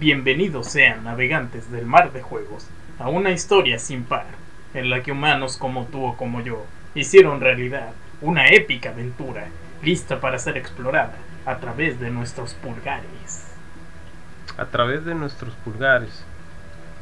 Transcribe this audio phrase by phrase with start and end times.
[0.00, 2.68] Bienvenidos sean navegantes del mar de juegos
[3.00, 4.26] a una historia sin par,
[4.72, 9.48] en la que humanos como tú o como yo hicieron realidad una épica aventura
[9.82, 13.48] lista para ser explorada a través de nuestros pulgares.
[14.56, 16.24] A través de nuestros pulgares.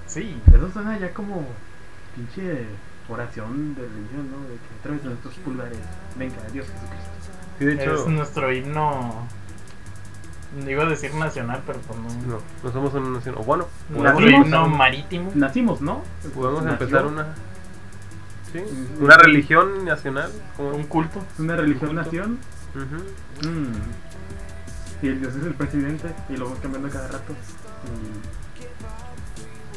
[0.07, 1.47] Sí, Eso suena ya como
[2.15, 2.65] pinche
[3.11, 4.41] oración de religión, ¿no?
[4.49, 5.81] De que a través de nuestros pulgares
[6.17, 7.11] venga Dios Jesucristo.
[7.59, 9.29] Sí, de hecho, es nuestro himno.
[10.67, 12.09] Iba a decir nacional, pero pues no.
[12.35, 13.35] no, no somos una nación.
[13.39, 15.31] O bueno, Nacimos- marítimo.
[15.35, 16.03] Nacimos, ¿no?
[16.35, 16.87] podemos Nació.
[16.87, 17.35] empezar una.
[18.53, 18.63] ¿Sí?
[19.01, 20.31] Una religión nacional.
[20.57, 21.21] como- Un culto.
[21.39, 22.03] Una religión Culto.
[22.05, 22.39] nación.
[22.75, 23.49] Ujú.
[23.51, 23.73] Mm.
[25.03, 27.35] Y el Dios es el presidente y lo van cambiando cada rato.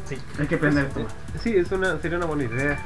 [0.08, 0.18] Sí.
[0.38, 1.02] Y hay que aprender esto.
[1.02, 1.06] Eh,
[1.44, 2.80] Sí, es una, sería una buena idea.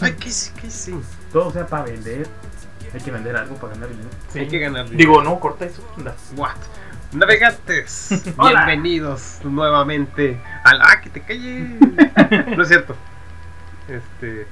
[0.00, 0.94] Ay, que sí, que sí.
[1.32, 2.26] Todo sea para vender.
[2.92, 4.08] Hay que vender algo para ganar dinero.
[4.32, 4.38] Sí.
[4.40, 4.98] Hay que ganar dinero.
[4.98, 5.82] Digo, no, corta eso.
[5.96, 6.14] anda.
[6.36, 6.56] What?
[7.14, 8.66] Navegantes, Hola.
[8.66, 10.80] bienvenidos nuevamente al.
[10.82, 11.78] ¡Ah, que te calle!
[12.56, 12.96] no es cierto.
[13.88, 14.46] Este.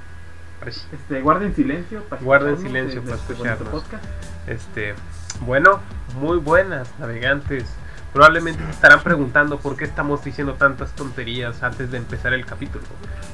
[0.65, 3.69] Este, guarden silencio para Guarden silencio para escucharnos.
[3.69, 4.05] podcast.
[4.47, 4.95] Este.
[5.41, 5.81] Bueno,
[6.21, 7.65] muy buenas, navegantes.
[8.13, 12.85] Probablemente se estarán preguntando por qué estamos diciendo tantas tonterías antes de empezar el capítulo.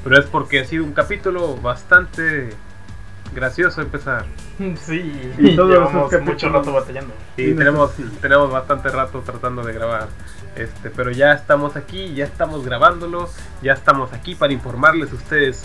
[0.05, 2.51] Pero es porque ha sido un capítulo bastante
[3.35, 4.25] gracioso empezar.
[4.77, 7.15] Sí, Y todos llevamos mucho rato batallando.
[7.37, 8.05] Sí, Sí, tenemos, sí.
[8.21, 10.09] tenemos bastante rato tratando de grabar.
[10.57, 13.29] Este, pero ya estamos aquí, ya estamos grabándolo,
[13.63, 15.65] ya estamos aquí para informarles a ustedes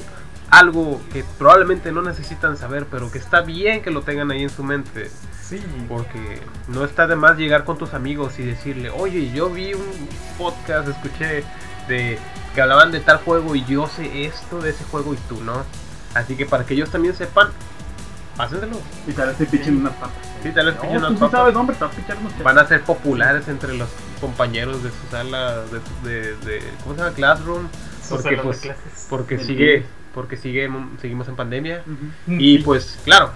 [0.52, 4.52] algo que probablemente no necesitan saber, pero que está bien que lo tengan ahí en
[4.52, 5.10] su mente.
[5.42, 9.74] Sí, Porque no está de más llegar con tus amigos y decirle, oye, yo vi
[9.74, 11.44] un podcast, escuché
[11.88, 12.20] de
[12.54, 15.64] que hablaban de tal juego y yo sé esto de ese juego y tú no.
[16.14, 17.50] Así que para que ellos también sepan,
[18.38, 18.78] pásenselo.
[19.08, 20.18] Y tal vez te pichen unas papas.
[20.42, 21.40] Sí, tal vez No, pichen unas tú sí papas.
[21.40, 23.90] sabes, hombre, te vas a pichar unos van a ser populares entre los
[24.22, 25.62] compañeros de su sala
[26.04, 27.16] de, de- de- ¿cómo se llama?
[27.16, 27.68] Classroom
[28.10, 28.62] porque, de pues,
[29.10, 29.86] porque sigue día.
[30.14, 30.70] porque sigue
[31.02, 32.34] seguimos en pandemia Ujú.
[32.42, 32.64] y Sí.
[32.64, 33.32] pues claro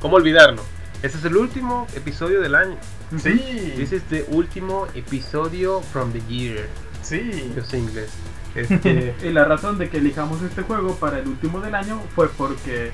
[0.00, 0.62] cómo olvidarlo
[1.02, 2.76] este es el último episodio del año
[3.18, 6.66] Sí, this is the último episodio from the year
[7.02, 7.52] sí.
[7.56, 8.10] yo sé inglés
[8.54, 12.28] este Y la razón de que elijamos este juego para el último del año fue
[12.28, 12.90] porque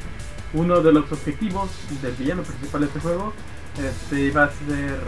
[0.54, 1.70] uno de los objetivos
[2.02, 3.32] del villano principal de este juego
[3.78, 4.98] este, iba a ser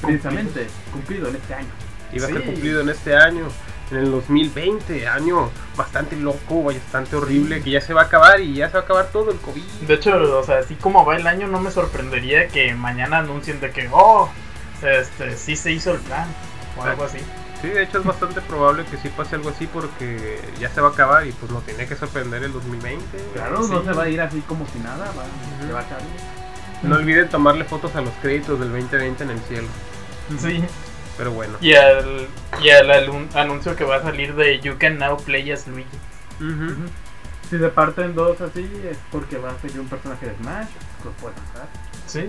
[0.00, 1.28] precisamente cumplido.
[1.28, 1.68] en este año.
[2.12, 3.48] iba a ser cumplido en este año
[3.90, 8.54] en el 2020 año bastante loco bastante horrible que ya se va a acabar y
[8.54, 9.62] ya se va a acabar todo el covid.
[9.86, 13.60] De hecho, o sea, así como va el año, no me sorprendería que mañana anuncien
[13.60, 14.30] de que, oh,
[14.82, 16.28] este, sí se hizo el plan,
[16.76, 17.18] o algo así.
[17.60, 20.88] Sí, de hecho es bastante probable que sí pase algo así porque ya se va
[20.88, 23.04] a acabar y pues nos tiene que sorprender el 2020.
[23.34, 23.70] Claro, Sí.
[23.72, 25.24] no se va a ir así como si nada, va,
[25.66, 26.02] se va a caer.
[26.82, 29.66] No olviden tomarle fotos a los créditos del 2020 en el cielo.
[30.38, 30.62] Sí.
[31.16, 31.54] Pero bueno.
[31.60, 32.28] Y al,
[32.62, 32.90] y al
[33.34, 35.88] anuncio que va a salir de You Can Now Play as Luigi.
[36.38, 36.74] Ujú.
[37.50, 40.68] Si se parten dos así es porque va a salir un personaje de Smash,
[41.04, 41.66] lo puede pasar.
[42.06, 42.28] Sí.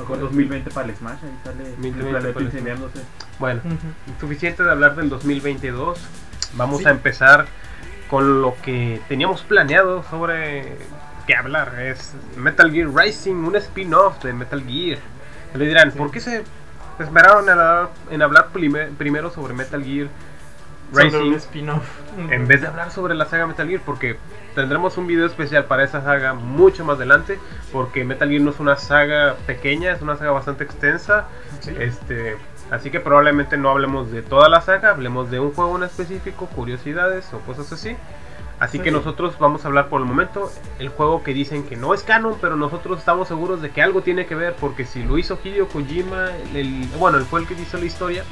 [0.00, 3.00] Mejor 2020 para el Smash, ahí sale el 2020 planeta para el incendiándose.
[3.38, 3.60] Bueno,
[4.20, 5.98] suficiente de hablar del 2022.
[6.54, 6.86] Vamos Sí.
[6.86, 7.46] a empezar
[8.08, 10.76] con lo que teníamos planeado sobre
[11.26, 11.80] qué hablar.
[11.80, 14.98] Es Metal Gear Rising, un spin-off de Metal Gear.
[15.54, 15.98] Le dirán, Sí.
[15.98, 16.42] ¿por qué se
[16.98, 20.08] esperaron en hablar, en hablar prime- primero sobre Metal Gear
[20.92, 21.28] Sobre Rising?
[21.28, 21.84] un spin-off.
[22.30, 24.18] en vez de hablar sobre la saga Metal Gear, porque
[24.54, 27.38] tendremos un video especial para esa saga mucho más adelante,
[27.72, 31.26] porque Metal Gear no es una saga pequeña, es una saga bastante extensa,
[31.60, 31.74] Sí.
[31.78, 32.36] este,
[32.70, 36.46] así que probablemente no hablemos de toda la saga, hablemos de un juego en específico,
[36.46, 37.96] curiosidades o cosas así.
[38.58, 38.84] Así Sí.
[38.84, 42.02] que nosotros vamos a hablar por el momento el juego que dicen que no es
[42.02, 45.38] canon, pero nosotros estamos seguros de que algo tiene que ver, porque si lo hizo
[45.42, 48.22] Hideo Kojima, el, bueno, él fue el que hizo la historia,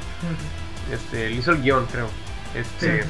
[0.91, 2.07] este, él hizo el guion, creo.
[2.55, 3.09] Este, Sí.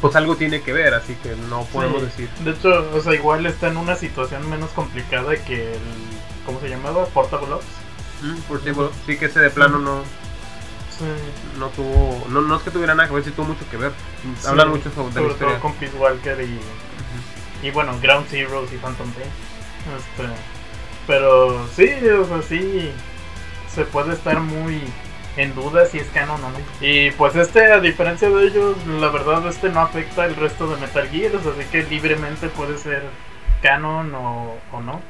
[0.00, 2.06] Pues algo tiene que ver, así que no podemos Sí.
[2.06, 2.28] decir.
[2.44, 5.80] De hecho, o sea, igual está en una situación menos complicada que el.
[6.44, 7.06] ¿Cómo se llamaba?
[7.06, 7.64] Portable Ops.
[8.22, 8.70] Mm, por sí,
[9.06, 10.02] sí que ese de plano no,
[10.96, 11.04] Sí.
[11.58, 13.92] no tuvo, no, no es que tuviera nada que ver, sí tuvo mucho que ver.
[14.46, 15.54] Hablan mucho sobre, de la Sobre historia.
[15.54, 16.60] todo con Peace Walker y.
[17.66, 19.28] Y bueno, Ground Zeroes y Phantom Pain.
[19.96, 20.32] Este,
[21.06, 22.92] pero sí, o sea, sí.
[23.74, 24.82] Se puede estar muy
[25.36, 26.58] en duda si es canon o no.
[26.80, 30.80] Y pues este, a diferencia de ellos, la verdad este no afecta el resto de
[30.80, 33.02] Metal Gear, o sea, así que libremente puede ser
[33.62, 35.00] canon o, o no.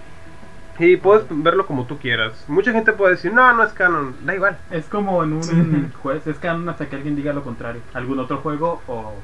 [0.78, 2.44] Y puedes verlo como tú quieras.
[2.48, 4.58] Mucha gente puede decir, no, no es canon, da igual.
[4.70, 5.86] Es como en un Sí.
[6.02, 7.80] juez, es canon hasta que alguien diga lo contrario.
[7.94, 9.14] Algún otro juego o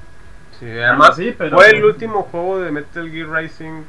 [0.58, 3.82] Sí, además, sí, pero- fue el último juego de Metal Gear Rising.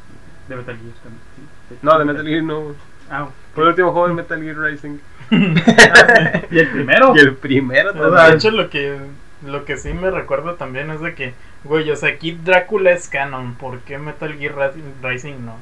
[0.49, 1.21] de Metal Gear también.
[1.69, 1.75] sí.
[1.81, 2.63] No, de Metal Gear no.
[3.09, 4.97] Ah, Fue el último juego de Metal Gear Rising.
[6.51, 7.13] y el primero.
[7.15, 8.97] Y el primero O De hecho, lo que
[9.45, 11.33] Lo que sí me recuerdo también es de que,
[11.63, 15.55] güey, o sea, Kid Drácula es canon, ¿por qué Metal Gear Rising no?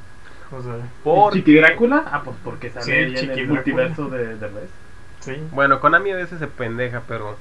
[0.56, 2.04] O sea, Por- ¿Chiqui Drácula?
[2.06, 3.54] Ah, pues porque sale Sí, en Chiqui el Drácula.
[3.54, 4.70] multiverso de, de Res.
[5.20, 5.36] sí.
[5.50, 7.36] Bueno, Konami a veces se pendeja, pero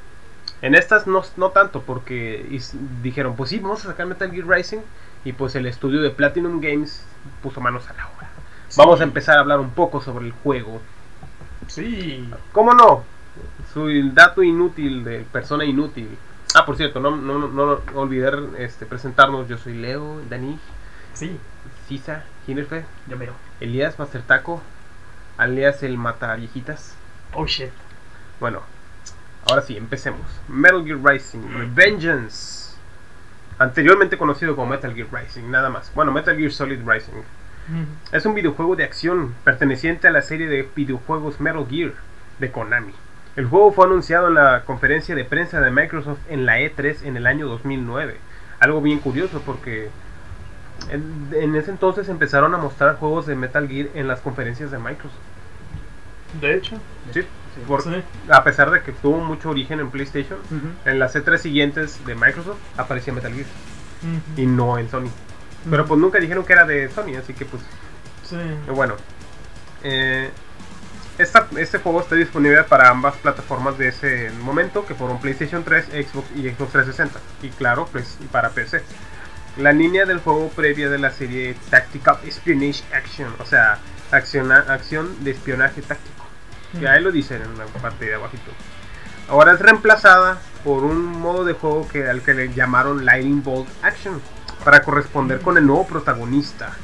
[0.62, 2.74] en estas no, no tanto, porque is-
[3.04, 4.80] dijeron, pues sí, vamos a sacar Metal Gear Rising,
[5.26, 7.06] y pues el estudio de Platinum Games
[7.44, 8.30] puso manos a la obra.
[8.78, 10.82] Vamos a empezar a hablar un poco sobre el juego.
[11.72, 12.30] Sí.
[12.52, 13.04] ¿Cómo no?
[13.74, 16.18] Su dato inútil de persona inútil.
[16.54, 19.48] Ah, por cierto, no, no, no, no olvidar este, presentarnos.
[19.48, 20.60] Yo soy Leo, Dani,
[21.14, 21.38] Sí.
[21.88, 23.34] Sisa, Hinnerfe, Yo miro.
[23.62, 24.62] Elías Master Taco,
[25.38, 26.96] alias el Mata Viejitas.
[27.34, 27.70] Oh shit.
[28.42, 28.62] Bueno,
[29.50, 30.22] ahora sí, empecemos.
[30.50, 32.76] Metal Gear Rising Revengeance.
[33.60, 35.94] Anteriormente conocido como Metal Gear Rising, nada más.
[35.96, 37.14] Bueno, Metal Gear Solid Rising.
[38.12, 41.94] Es un videojuego de acción perteneciente a la serie de videojuegos Metal Gear
[42.40, 42.94] de Konami.
[43.36, 47.16] El juego fue anunciado en la conferencia de prensa de Microsoft en la E3 en
[47.18, 48.18] el año 2009.
[48.60, 49.90] Algo bien curioso porque
[50.90, 54.78] en, en ese entonces empezaron a mostrar juegos de Metal Gear en las conferencias de
[54.80, 55.20] Microsoft.
[56.42, 56.78] De hecho,
[57.14, 57.22] Sí,
[57.68, 58.02] por- sí.
[58.30, 60.40] a pesar de que tuvo mucho origen en PlayStation,
[60.86, 63.46] en las E3 siguientes de Microsoft aparecía Metal Gear
[64.38, 65.10] y no en Sony.
[65.70, 67.62] Pero pues nunca dijeron que era de Sony, así que pues
[68.28, 68.38] Sí.
[68.38, 68.96] Eh, Bueno,
[69.84, 70.30] eh,
[71.18, 75.86] esta- este juego está disponible para ambas plataformas de ese momento, que fueron PlayStation 3,
[75.88, 77.20] Xbox y Xbox 360.
[77.42, 78.82] Y claro, pues para PC.
[79.58, 83.80] La línea del juego previa de la serie Tactical Espionage Action, o sea,
[84.12, 86.26] acciona- acción de espionaje táctico.
[86.80, 88.50] Que ahí lo dicen en la parte de abajito.
[89.28, 93.68] Ahora es reemplazada por un modo de juego que, al que le llamaron Lightning Bolt
[93.84, 94.22] Action,
[94.64, 96.76] para corresponder con el nuevo protagonista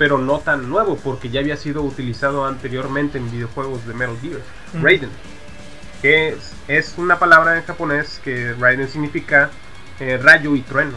[0.00, 4.40] pero no tan nuevo porque ya había sido utilizado anteriormente en videojuegos de Metal Gear.
[4.80, 5.10] Raiden,
[6.00, 9.50] que es, es una palabra en japonés que Raiden significa
[9.98, 10.96] eh, rayo y trueno.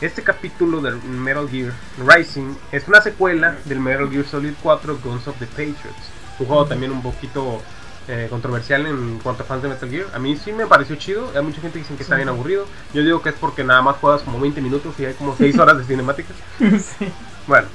[0.00, 5.28] Este capítulo del Metal Gear Rising es una secuela del Metal Gear Solid 4 Guns
[5.28, 6.08] of the Patriots,
[6.38, 7.60] un juego también un poquito
[8.08, 10.06] eh, controversial en cuanto a fans de Metal Gear.
[10.14, 12.66] A mí sí me pareció chido, hay mucha gente que dice que está bien aburrido.
[12.92, 15.58] Yo digo que es porque nada más juegas como 20 minutos y hay como 6
[15.58, 16.36] horas de cinemáticas.
[16.58, 17.08] sí.
[17.46, 17.68] Bueno,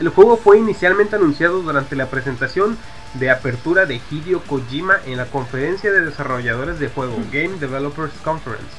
[0.00, 2.76] el juego fue inicialmente anunciado durante la presentación
[3.14, 8.72] de apertura de Hideo Kojima en la conferencia de desarrolladores de juego Game Developers Conference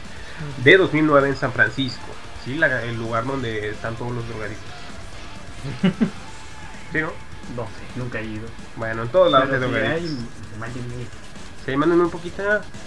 [0.63, 2.07] de 2009 en San Francisco,
[2.43, 2.55] ¿sí?
[2.55, 4.65] La- el lugar donde están todos los drogadictos.
[6.91, 7.11] ¿Sí, no?
[7.55, 8.47] No sé, nunca he ido.
[8.75, 10.11] Bueno, en todos lados hay, drogadictos.
[10.59, 10.93] Mándenme.
[11.65, 12.43] Sí, mándenme un poquito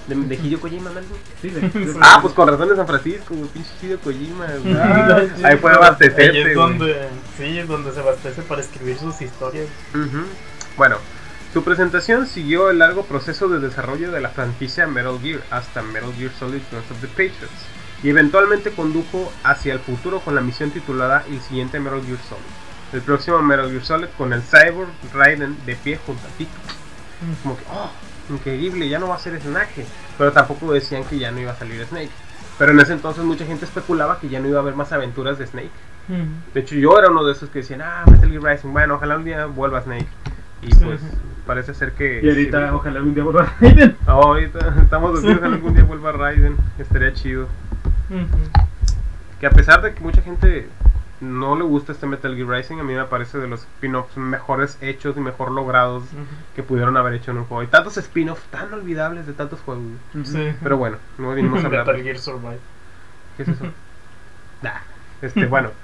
[0.06, 1.16] de, de Hideo Kojima, mándenme.
[1.40, 4.46] Sí, de- de- Ah, pues con razón de San Francisco, pinche Hideo Kojima.
[4.76, 6.54] Ah, Ahí puede Ahí abastecerse, es güey.
[6.54, 7.08] donde,
[7.38, 9.66] sí, es donde se abastece para escribir sus historias.
[10.76, 10.96] Bueno,
[11.54, 16.12] su presentación siguió el largo proceso de desarrollo de la franquicia Metal Gear hasta Metal
[16.18, 17.64] Gear Solid Guns of the Patriots
[18.02, 22.42] y eventualmente condujo hacia el futuro con la misión titulada El siguiente Metal Gear Solid.
[22.92, 26.50] El próximo Metal Gear Solid con el Cyborg Raiden de pie junto a Tito.
[27.42, 27.90] Como que, oh,
[28.34, 29.86] increíble, ya no va a ser Snake.
[30.18, 32.10] Pero tampoco decían que ya no iba a salir Snake.
[32.58, 35.38] Pero en ese entonces mucha gente especulaba que ya no iba a haber más aventuras
[35.38, 35.70] de Snake.
[36.54, 39.16] De hecho, yo era uno de esos que decían, ah, Metal Gear Rising, bueno, ojalá
[39.16, 40.06] un día vuelva Snake.
[40.62, 40.84] Y Sí.
[40.84, 41.00] pues
[41.46, 42.20] parece ser que.
[42.22, 43.96] Y ahorita, sí, ojalá algún día vuelva a Raiden.
[44.06, 46.56] No, ahorita estamos así, ojalá algún día vuelva Raiden.
[46.78, 47.48] Estaría chido.
[49.40, 50.68] Que a pesar de que mucha gente
[51.20, 54.78] no le gusta este Metal Gear Rising, a mí me parece de los spin-offs mejores
[54.80, 56.04] hechos y mejor logrados
[56.54, 57.62] que pudieron haber hecho en un juego.
[57.62, 59.84] Y tantos spin-offs tan olvidables de tantos juegos.
[60.24, 60.52] Sí.
[60.62, 61.86] Pero bueno, no vinimos a hablar.
[61.86, 62.58] Metal Gear Survive.
[63.36, 63.64] ¿Qué es eso?
[64.62, 64.80] Nah.
[65.22, 65.70] Este, bueno.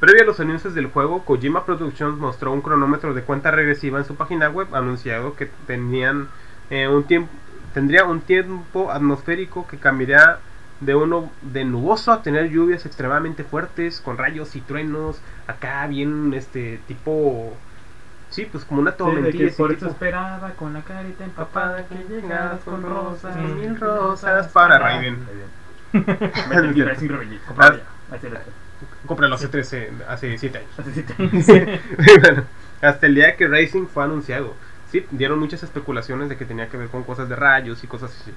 [0.00, 4.04] Previo a los anuncios del juego, Kojima Productions mostró un cronómetro de cuenta regresiva en
[4.04, 6.26] su página web, anunciado que tenían
[6.70, 7.30] eh, un tiempo,
[7.72, 10.40] tendría un tiempo atmosférico que cambiaría
[10.84, 16.34] de uno de nuboso a tener lluvias extremadamente fuertes, con rayos y truenos, acá bien
[16.34, 17.54] este tipo,
[18.30, 19.46] sí, pues como una Sí, tormentilla.
[19.46, 23.54] así por eso tipo, esperaba con la carita empapada que llegaras con rosas, Mm.
[23.60, 25.18] mil rosas para Ah, Raiden.
[25.24, 25.48] muy bien.
[26.48, 27.84] Metal Gear Rising Revengeance, comprado ya.
[28.14, 28.50] Ahí se lo dejo.
[29.06, 30.70] Cómpralo hace 13, hace 7 años.
[30.78, 31.80] Así sí te-
[32.20, 32.44] Bueno,
[32.80, 34.54] hasta el día que Racing fue anunciado.
[34.90, 38.10] Sí, dieron muchas especulaciones de que tenía que ver con cosas de rayos y cosas
[38.20, 38.32] así.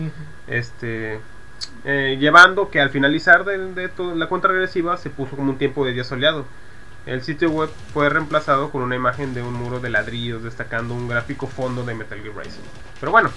[0.00, 0.10] Ujú.
[0.46, 1.20] Este,
[1.84, 5.84] eh, llevando que al finalizar de, de la cuenta regresiva se puso como un tiempo
[5.84, 6.44] de día soleado.
[7.06, 11.06] El sitio web fue reemplazado con una imagen de un muro de ladrillos destacando un
[11.06, 12.62] gráfico fondo de Metal Gear Rising.
[12.98, 13.30] Pero bueno,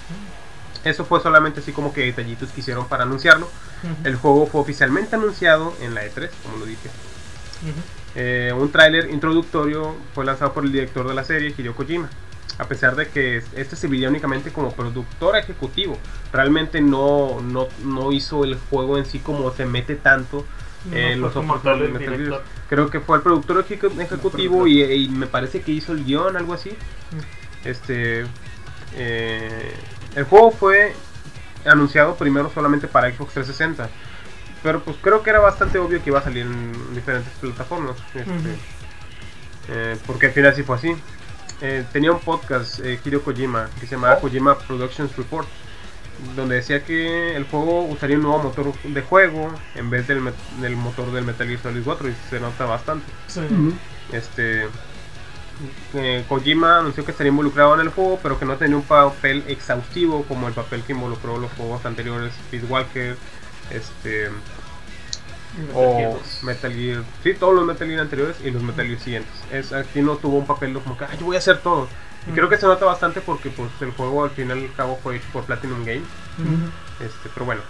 [0.84, 3.48] eso fue solamente así como que detallitos que hicieron para anunciarlo.
[4.04, 6.90] El juego fue oficialmente anunciado en la E3, como lo dije.
[8.16, 12.10] Eh, un tráiler introductorio fue lanzado por el director de la serie, Hideo Kojima.
[12.60, 15.96] A pesar de que este se veía únicamente como productor ejecutivo.
[16.32, 20.44] Realmente no, no, no hizo el juego en sí como se mete tanto
[20.90, 21.34] No en los
[21.86, 22.18] el Metal Gears.
[22.18, 22.42] director.
[22.68, 26.36] Creo que fue el productor ejecu- ejecutivo y, y me parece que hizo el guion,
[26.36, 26.70] algo así.
[27.64, 28.26] Este,
[28.94, 29.74] eh,
[30.14, 30.94] el juego fue
[31.64, 33.88] anunciado primero solamente para Xbox 360,
[34.62, 37.96] pero pues creo que era bastante obvio que iba a salir en diferentes plataformas.
[38.14, 38.56] este,
[39.68, 40.94] eh, porque al final sí fue así.
[41.60, 44.20] Eh, tenía un podcast, eh, Hideo Kojima, que se llamaba Oh.
[44.20, 45.46] Kojima Productions Report,
[46.36, 50.22] donde decía que el juego usaría un nuevo motor de juego en vez del,
[50.60, 53.06] del motor del Metal Gear Solid 4 y se nota bastante.
[53.26, 53.40] Sí.
[54.12, 54.68] Este
[55.94, 59.44] eh, Kojima anunció que estaría involucrado en el juego, pero que no tenía un papel
[59.46, 63.16] exhaustivo como el papel que involucró los juegos anteriores, Speed Walker,
[63.70, 64.30] este
[65.58, 66.42] Metal o Gear 2.
[66.44, 69.32] Metal Gear, sí, todos los Metal Gear anteriores y los Metal Gear siguientes.
[69.52, 71.88] Es, aquí no tuvo un papel como que, "Ay, yo voy a hacer todo.
[72.28, 74.98] Y creo que se nota bastante porque pues el juego al final y al cabo
[75.02, 76.06] fue hecho por Platinum Games.
[77.00, 77.62] Este, pero bueno.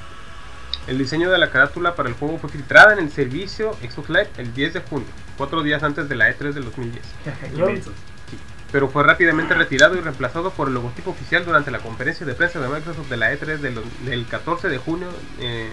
[0.86, 4.28] El diseño de la carátula para el juego fue filtrada en el servicio Xbox Live
[4.38, 5.06] el 10 de junio,
[5.36, 7.04] cuatro días antes de la E3 del 2010.
[7.54, 7.92] Inmensos.
[8.72, 12.60] Pero fue rápidamente retirado y reemplazado por el logotipo oficial durante la conferencia de prensa
[12.60, 15.08] de Microsoft de la E3 del, del 14 de junio.
[15.38, 15.70] eh,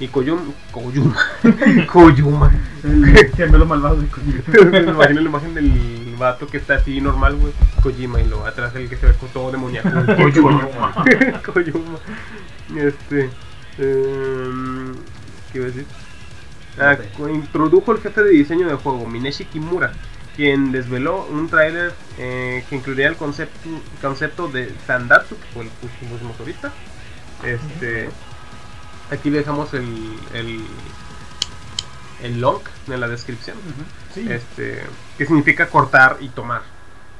[0.00, 1.16] y Koyum, Koyuma,
[1.92, 2.52] Koyuma.
[2.82, 4.42] El gemelo malvado de Kojima.
[4.70, 7.52] Me imagino la imagen del vato que está así normal, güey.
[7.82, 9.88] Kojima y lo atrás el que se ve con todo demoníaco.
[10.16, 10.66] Koyuma.
[11.44, 11.98] Koyuma.
[12.76, 13.30] Este.
[13.78, 14.94] em,
[15.52, 15.86] ¿Qué iba a decir?
[16.78, 17.10] Ah, No sé.
[17.16, 19.92] co- introdujo el jefe de diseño del juego, Mineshi Kimura,
[20.34, 23.68] quien desveló un tráiler eh, que incluiría el concepto,
[24.00, 26.72] concepto de Sandatsu, que fue el que pusimos ahorita.
[27.44, 28.08] Este,
[29.12, 30.64] aquí dejamos el, el,
[32.22, 33.56] el long en la descripción.
[34.14, 34.26] Sí.
[34.30, 34.82] Este,
[35.18, 36.62] que significa cortar y tomar.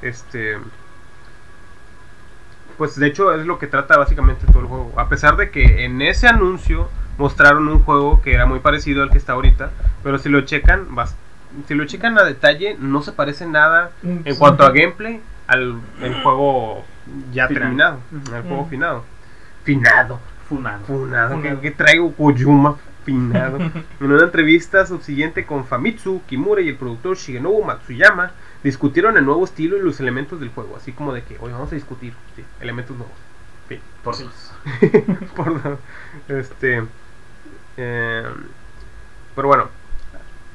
[0.00, 0.58] Este,
[2.78, 4.92] pues de hecho es lo que trata básicamente todo el juego.
[4.96, 9.10] A pesar de que en ese anuncio mostraron un juego que era muy parecido al
[9.10, 9.70] que está ahorita,
[10.02, 10.88] pero si lo checan,
[11.68, 16.22] si lo checan a detalle, no se parece nada en cuanto a gameplay al el
[16.22, 16.84] juego
[17.32, 17.62] ya Final.
[17.62, 17.98] terminado,
[18.34, 18.70] al juego Ujú.
[18.70, 19.04] finado.
[19.64, 20.18] Finado.
[20.56, 20.84] Funado.
[20.86, 21.60] Funado, Funado.
[21.60, 23.58] ¿qué, qué traigo Kojuma finado?
[24.00, 28.32] en una entrevista subsiguiente con Famitsu Kimura y el productor Shigenobu Matsuyama
[28.62, 31.72] discutieron el nuevo estilo y los elementos del juego, así como de que hoy vamos
[31.72, 33.16] a discutir sí, elementos nuevos.
[33.68, 33.80] Fin.
[34.04, 34.28] Por Sí.
[35.36, 35.78] Por
[36.28, 36.82] este
[37.76, 38.24] eh,
[39.34, 39.68] pero bueno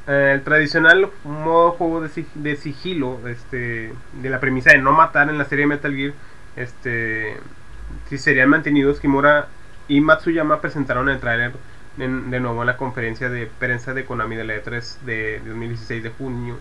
[0.08, 4.94] eh, el tradicional modo juego de, sig- de sigilo este de la premisa de no
[4.94, 6.14] matar en la serie Metal Gear
[6.56, 7.38] este
[8.10, 9.48] si serían mantenidos Kimura
[9.88, 11.52] y Matsuyama presentaron el trailer
[11.98, 16.04] en- de nuevo en la conferencia de prensa de Konami de la E3 de 2016
[16.04, 16.58] de junio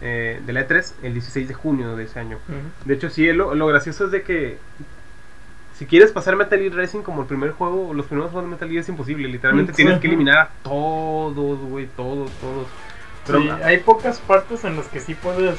[0.00, 2.38] eh, de la E3 el 16 de junio de ese año
[2.84, 4.58] de hecho, sí, lo, lo gracioso es de que
[5.74, 8.68] si quieres pasar Metal Gear Racing como el primer juego, los primeros juegos de Metal
[8.68, 9.28] Gear es imposible.
[9.28, 9.76] Literalmente Sí.
[9.82, 12.66] tienes que eliminar a todos, güey, todos, todos.
[13.26, 15.58] Pero, Sí, hay pocas partes en las que sí puedes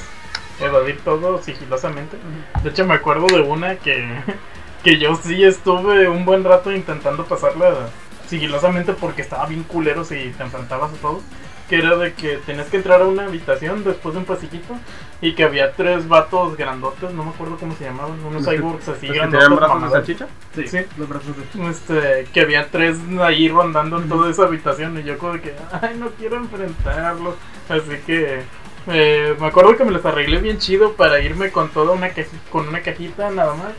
[0.59, 2.17] evadir todo sigilosamente.
[2.63, 4.07] De hecho, me acuerdo de una que,
[4.87, 7.89] que yo sí estuve un buen rato intentando pasarla
[8.25, 11.23] sigilosamente porque estaba bien culero si te enfrentabas a todos.
[11.67, 14.73] Que era de que tenías que entrar a una habitación después de un pasillito
[15.21, 18.87] y que había tres vatos grandotes, no me acuerdo cómo se llamaban, unos ¿Los cyborgs
[18.87, 19.45] así ¿los que grandotes.
[19.49, 20.27] tenían brazos de salchicha?
[20.55, 20.77] Sí, Sí.
[20.97, 25.17] los brazos de Este, que había tres ahí rondando en toda esa habitación y yo
[25.17, 27.35] como que, ay, no quiero enfrentarlos.
[27.67, 28.43] Así que
[28.87, 32.09] eh, me acuerdo que me los arreglé bien chido para irme con toda una
[32.49, 33.73] con una cajita nada más,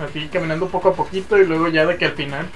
[0.00, 2.46] así caminando poco a poquito y luego ya de que al final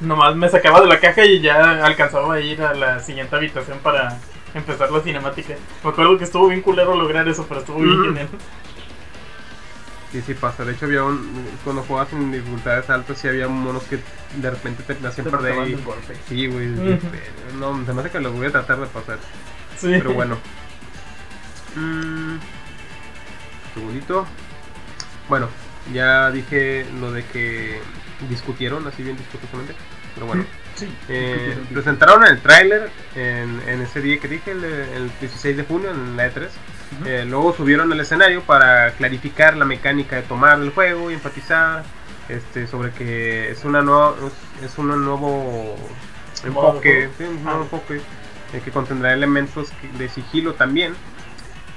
[0.00, 3.78] nomás me sacaba de la caja y ya alcanzaba a ir a la siguiente habitación
[3.78, 4.18] para
[4.54, 5.54] empezar la cinemática.
[5.82, 8.28] Me acuerdo que estuvo bien culero lograr eso, pero estuvo bien genial.
[10.12, 10.64] Sí, sí pasa.
[10.64, 13.98] De hecho, había un, cuando jugabas en dificultades altas, sí había monos que
[14.36, 15.68] de repente te hacían Te perder.
[15.68, 15.78] y-.
[16.28, 16.68] Sí, güey.
[17.58, 19.18] No, se me hace que los voy a tratar de pasar.
[19.76, 19.88] Sí.
[19.90, 20.36] Pero bueno.
[21.78, 22.38] Mm,
[23.74, 24.26] segundito.
[25.28, 25.46] Bueno,
[25.92, 27.80] ya dije lo de que
[28.28, 29.74] discutieron, así bien discutidamente.
[30.14, 30.44] Pero bueno.
[30.74, 30.88] Sí.
[31.08, 35.90] Eh, presentaron el tráiler en, en ese día que dije, el, el 16 de junio
[35.90, 36.48] en la E3.
[37.04, 41.82] Eh, luego subieron al escenario para clarificar la mecánica de tomar el juego y enfatizar
[42.28, 44.14] este, sobre que es una nueva
[44.60, 45.76] es, es un nuevo
[46.44, 47.62] enfoque, sí, un nuevo Ah.
[47.64, 47.96] enfoque
[48.52, 50.94] eh, que contendrá elementos de sigilo también.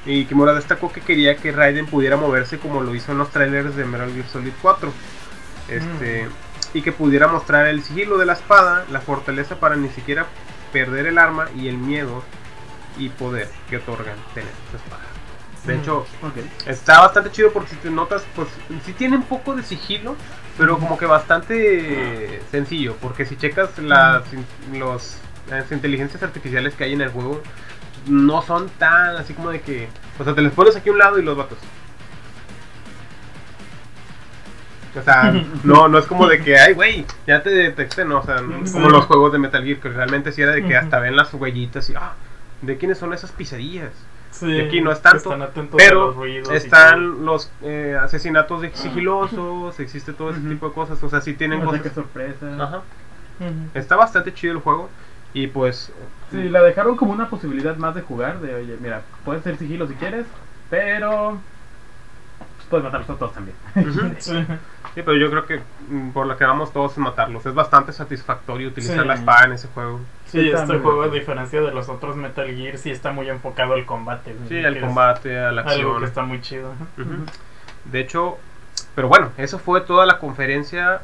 [0.06, 3.76] Y Kimura destacó que quería que Raiden pudiera moverse como lo hizo en los trailers
[3.76, 4.92] de Metal Gear Solid 4.
[5.70, 6.28] Este,
[6.74, 10.28] Y que pudiera mostrar el sigilo de la espada, la fortaleza para ni siquiera
[10.72, 12.24] perder el arma y el miedo
[12.98, 15.02] y poder que otorgan tener esa espada.
[15.66, 15.80] De Mm.
[15.82, 16.38] hecho, Ok.
[16.68, 18.48] está bastante chido porque si te notas, pues
[18.86, 20.16] sí tiene un poco de sigilo,
[20.58, 22.96] pero como que bastante sencillo.
[23.02, 24.24] Porque si checas las,
[24.74, 25.18] los,
[25.50, 27.42] las inteligencias artificiales que hay en el juego,
[28.08, 29.88] no son tan así como de que.
[30.20, 31.58] O sea, te les pones aquí a un lado y los vatos.
[34.98, 38.24] O sea, no, no es como de que, ay, güey, ya te detecté, no, o
[38.24, 41.00] sea, no como los juegos de Metal Gear, que realmente sí era de que hasta
[41.00, 42.14] ven las huellitas y, ah,
[42.62, 43.92] ¿de quiénes son esas pisadillas?
[44.32, 47.98] Sí, Y aquí no es que tanto, están atentos a Pero los están los eh,
[48.00, 51.80] asesinatos de sigilosos, existe todo ese tipo de cosas, o sea, sí tienen O sea,
[51.80, 51.84] cosas.
[51.84, 52.46] qué sorpresa.
[52.60, 52.82] Ajá.
[53.74, 54.90] Está bastante chido el juego
[55.34, 55.92] y pues
[56.32, 58.40] Sí, la dejaron como una posibilidad más de jugar.
[58.40, 60.26] De oye, mira, puedes hacer sigilo si quieres,
[60.70, 61.40] pero.
[62.58, 63.56] pues, puedes matarlos a todos también.
[64.20, 64.46] Sí.
[64.96, 67.46] Sí, pero yo creo que mm, por lo que vamos todos es matarlos.
[67.46, 69.08] Es bastante satisfactorio utilizar Sí.
[69.08, 70.00] la espada en ese juego.
[70.26, 73.86] Sí, este juego, a diferencia de los otros Metal Gear, sí está muy enfocado al
[73.86, 74.36] combate.
[74.48, 76.00] Sí, al combate, a la Algo acción.
[76.00, 76.72] que está muy chido.
[77.86, 78.38] De hecho,
[79.00, 81.00] pero bueno, eso fue toda la conferencia,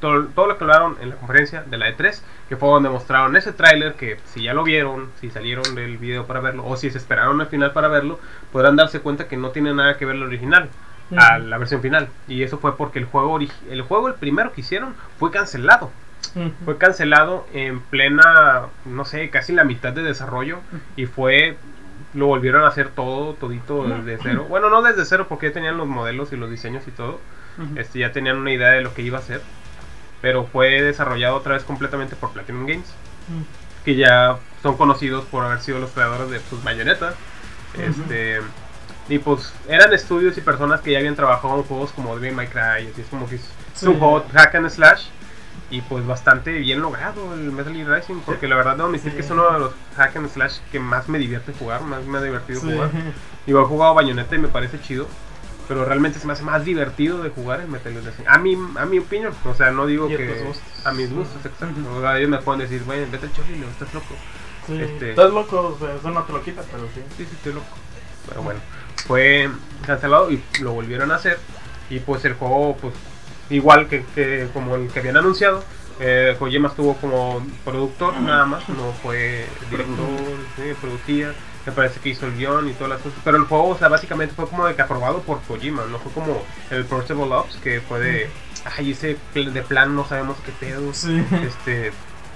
[0.00, 3.34] todo, todo lo que hablaron en la conferencia de la E3, que fue donde mostraron
[3.34, 6.90] ese tráiler que si ya lo vieron, si salieron del video para verlo, o si
[6.90, 8.20] se esperaron al final para verlo,
[8.52, 10.68] podrán darse cuenta que no tiene nada que ver el original
[11.16, 12.08] a la versión final.
[12.28, 13.36] Y eso fue porque el juego,
[13.68, 15.90] el juego, el primero que hicieron, fue cancelado.
[16.64, 20.60] Fue cancelado en plena, no sé, casi la mitad de desarrollo
[20.94, 21.56] y fue,
[22.14, 24.46] lo volvieron a hacer todo, todito desde cero.
[24.48, 27.18] Bueno, no desde cero porque ya tenían los modelos y los diseños y todo.
[27.62, 27.78] Ujú.
[27.78, 29.42] Este, ya tenían una idea de lo que iba a ser.
[30.22, 32.86] Pero fue desarrollado otra vez completamente por Platinum Games,
[33.28, 33.44] Ujú.
[33.84, 37.14] que ya son conocidos por haber sido los creadores de pues, Bayonetta.
[37.78, 38.40] Este,
[39.08, 42.48] y pues eran estudios y personas que ya habían trabajado en juegos como Devil May
[42.48, 42.88] Cry.
[42.92, 43.48] Así es como que es, es
[43.80, 43.86] Sí.
[43.86, 45.06] un juego hack and slash.
[45.72, 48.20] Y pues bastante bien logrado el Metal Gear Rising.
[48.26, 49.16] Porque la verdad debo admitir Sí.
[49.16, 51.80] que es uno de los hack and slash que más me divierte jugar.
[51.82, 52.72] Más me ha divertido Sí.
[52.72, 52.90] jugar.
[53.46, 55.06] Igual he jugado Bayonetta y me parece chido.
[55.70, 58.12] Pero realmente se me hace más divertido de jugar el Metal Gear.
[58.26, 59.32] A mi, a mi opinión.
[59.44, 60.44] O sea, no digo Y que.
[60.84, 61.66] A mis gustos, exacto.
[61.96, 64.16] O sea, ellos me pueden decir, güey, vete al chorrillo, estás loco.
[64.66, 64.80] Sí.
[64.82, 67.00] Este- Estás loco, eso no te lo quita, pero sí.
[67.16, 67.68] Sí, sí, estoy loco.
[68.28, 68.58] Pero bueno,
[69.06, 69.48] fue
[69.86, 71.38] cancelado y lo volvieron a hacer.
[71.88, 72.92] Y pues el juego, pues
[73.48, 75.62] igual que, que como el que habían anunciado,
[76.00, 80.08] eh, Kojima estuvo como productor nada más, no fue director,
[80.56, 81.32] sí, producía.
[81.66, 83.18] Me parece que hizo el guion y todas las cosas.
[83.22, 86.10] Pero el juego, o sea, básicamente fue como de que aprobado por Kojima, no fue
[86.12, 88.30] como el Portable Ops, que fue de,
[88.76, 90.92] ay, ese de plan no sabemos qué pedo.
[90.94, 91.22] Sí.
[91.46, 91.92] Este,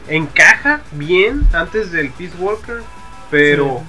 [0.08, 2.82] encaja bien antes del Peace Walker,
[3.30, 3.84] pero Sí.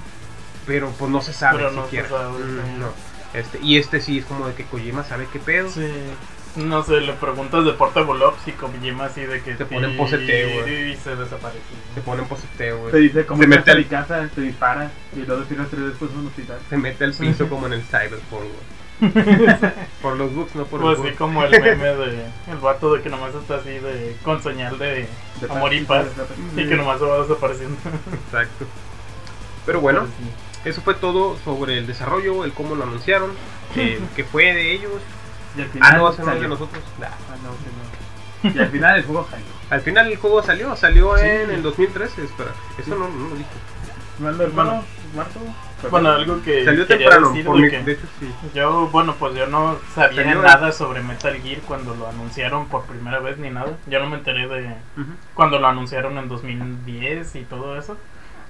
[0.66, 2.08] pero pues no se sabe Pero no se siquiera.
[2.08, 2.88] sabe, Mm, no.
[3.34, 5.68] Este, y este sí es como de que Kojima sabe qué pedo.
[5.70, 5.92] Sí.
[6.56, 9.54] No sé, le preguntas de Portable Ops y Kojima así de que...
[9.54, 10.92] Te ponen sí, poseteo, güey.
[10.92, 11.60] Y se desaparece.
[11.94, 12.92] Se pone en poseteo, güey.
[12.92, 16.26] Te dice como se mete, al, casa, te dispara y luego tiras tres después un
[16.28, 16.58] hospital.
[16.70, 18.76] se mete al piso como en el Cyberpunk, güey.
[20.00, 21.18] Por los bugs, no por Pues los sí, bugs.
[21.18, 22.26] como el meme de...
[22.50, 24.16] El vato de que nomás está así de...
[24.22, 25.06] Con señal de...
[25.40, 26.06] De amor y paz.
[26.54, 27.76] de- Y que nomás se va desapareciendo.
[28.24, 28.64] Exacto.
[29.66, 30.12] Pero bueno, Pero
[30.64, 30.68] sí.
[30.70, 33.32] eso fue todo sobre el desarrollo, el cómo lo anunciaron,
[33.76, 34.92] el que fue de ellos.
[35.56, 36.48] Y al final Ah, no, es de salió.
[36.48, 36.84] nosotros.
[37.00, 37.06] Nah.
[37.06, 37.50] Ah, no,
[38.50, 38.54] que no.
[38.54, 39.46] Y al final el juego salió.
[39.70, 41.26] Al final el juego salió, salió Sí.
[41.26, 42.50] en el 2013, espera.
[42.78, 43.48] Eso no, no lo dije.
[44.20, 44.84] ¿Cuándo, hermano?
[45.14, 45.40] ¿Marzo?
[45.90, 48.32] Bueno, algo que Salió quería temprano, decir por de mi- que de hecho sí.
[48.54, 52.84] yo, bueno, pues yo no sabía Salió- nada sobre Metal Gear cuando lo anunciaron por
[52.86, 53.72] primera vez ni nada.
[53.86, 54.74] Yo no me enteré de
[55.34, 57.96] cuando lo anunciaron en 2010 y todo eso.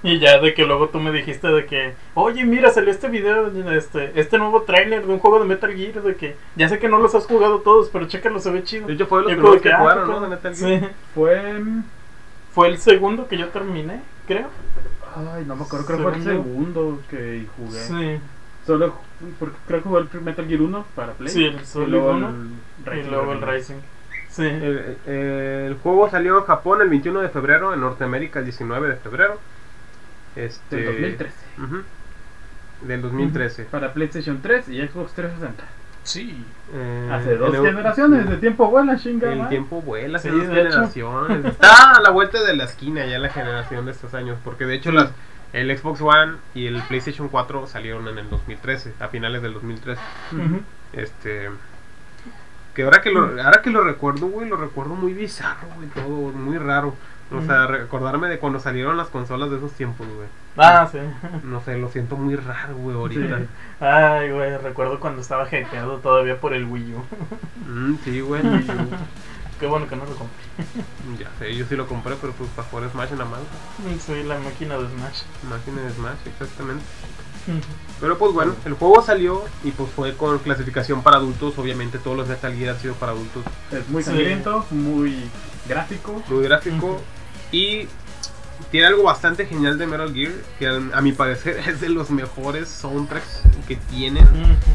[0.03, 3.47] Y ya de que luego tú me dijiste de que, oye, mira, salió este video,
[3.71, 6.87] este, este nuevo tráiler de un juego de Metal Gear, de que ya sé que
[6.87, 8.87] no los has jugado todos, pero chécalo, se ve chido.
[8.87, 10.13] De hecho fue de los primeros que ah, jugaron, ¿no?
[10.21, 10.29] De pedo.
[10.29, 10.79] Metal Gear.
[10.81, 11.61] Sí, Fue.
[12.53, 14.47] fue el segundo que yo terminé, creo.
[15.15, 16.99] Ay, no me acuerdo, creo que fue el Segundo.
[17.09, 17.79] que jugué.
[17.79, 18.19] Sí,
[18.67, 18.93] Solo
[19.39, 21.29] porque creo que jugué el Metal Gear 1 para Play.
[21.29, 22.27] sí, el y Solid luego 1
[22.91, 23.75] el y luego el Rising.
[23.75, 23.75] Rising.
[24.29, 24.43] Sí.
[24.45, 28.95] El, el juego salió en Japón el 21 de febrero, en Norteamérica el 19 de
[28.97, 29.39] febrero.
[30.37, 31.35] Este, Del 2013.
[31.63, 31.83] ujú,
[32.87, 33.63] del 2013.
[33.65, 35.63] Para PlayStation 3 y Xbox 360.
[36.03, 36.45] Sí.
[36.73, 39.33] Eh, Hace dos en el- generaciones de tiempo vuela, chinga.
[39.33, 40.47] El tiempo vuela, hace Sí, hecho.
[40.47, 41.45] generaciones.
[41.53, 44.37] Está a la vuelta de la esquina ya la generación de estos años.
[44.43, 45.09] Porque de hecho las,
[45.53, 49.99] el Xbox One y el PlayStation 4 salieron en el 2013, a finales del 2013.
[50.33, 50.61] Ujú.
[50.93, 51.49] Este.
[52.73, 56.31] Que ahora que lo, ahora que lo recuerdo, güey, lo recuerdo muy bizarro, güey, todo,
[56.31, 56.95] muy raro.
[57.29, 60.27] O sea, recordarme de cuando salieron las consolas de esos tiempos, güey.
[60.57, 60.99] Ah, sí.
[61.43, 63.37] No sé, lo siento muy raro, güey, ahorita.
[63.39, 63.45] Sí.
[63.81, 67.03] Ay, güey, recuerdo cuando estaba hateado todavía por el Wii U.
[67.69, 68.41] Mm, sí, güey.
[69.59, 70.43] Qué bueno que no lo compré.
[71.19, 73.43] ya sé, yo sí lo compré, pero pues para jugar Smash en la mano.
[74.05, 75.21] Soy la máquina de Smash.
[75.49, 76.83] Máquina de Smash, exactamente.
[77.99, 81.57] Pero pues bueno, el juego salió y pues fue con clasificación para adultos.
[81.57, 83.43] Obviamente todos los Metal Gear han sido para adultos.
[83.71, 84.09] Es muy Sí.
[84.11, 85.23] sangriento, muy
[85.67, 86.21] gráfico.
[86.29, 87.01] Muy gráfico.
[87.51, 87.87] Y
[88.71, 90.33] tiene algo bastante genial de Metal Gear.
[90.59, 94.27] Que a, mi parecer es de los mejores soundtracks que tienen.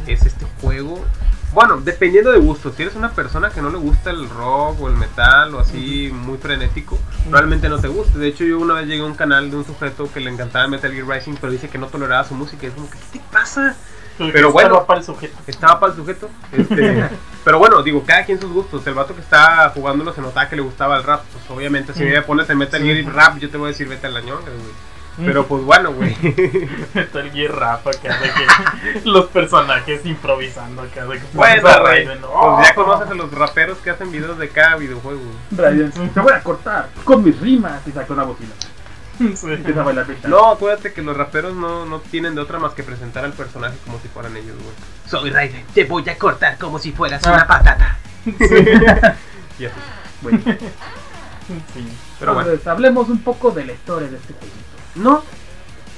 [0.07, 1.05] Es este juego.
[1.53, 2.73] Bueno, dependiendo de gusto.
[2.73, 6.11] Si eres una persona que no le gusta el rock o el metal o así
[6.11, 8.19] muy frenético, probablemente no te guste.
[8.19, 10.67] De hecho, yo una vez llegué a un canal de un sujeto que le encantaba
[10.67, 12.65] Metal Gear Rising, pero dice que no toleraba su música.
[12.65, 13.77] Y es como, ¿qué te pasa?
[14.17, 14.87] Pero bueno.
[14.87, 15.37] para el sujeto.
[15.47, 16.31] Estaba para el sujeto.
[16.53, 17.09] Este,
[17.45, 18.87] pero bueno, digo, cada quien sus gustos.
[18.87, 21.23] El vato que está jugándolo se notaba que le gustaba el rap.
[21.33, 22.09] Pues obviamente, si Mm.
[22.11, 22.87] me pones en Metal Sí.
[23.03, 24.93] Gear rap, yo te voy a decir vete al añón, güey.
[25.27, 26.17] Pero pues bueno, güey.
[26.95, 32.07] Metal Gear Rafa que hace que los personajes improvisando que hace que Bueno, güey.
[32.07, 35.21] Pues ya conoces a los raperos que hacen videos de cada videojuego.
[35.55, 38.53] Raiden, te voy a cortar con mis rimas y saca una bocina.
[39.37, 39.47] Sí.
[39.47, 40.29] Empieza a bailar breakdance.
[40.29, 43.77] No, acuérdate que los raperos no, no tienen de otra más que presentar al personaje
[43.85, 44.75] como si fueran ellos, güey.
[45.09, 47.33] Soy Raiden, te voy a cortar como si fueras Ah.
[47.33, 47.99] una patata.
[49.59, 49.75] Y así.
[50.23, 50.41] Bueno,
[51.75, 51.87] Sí.
[52.19, 52.49] Pero bueno.
[52.49, 54.59] entonces, hablemos un poco de la historia de este jueguito.
[54.95, 55.23] No,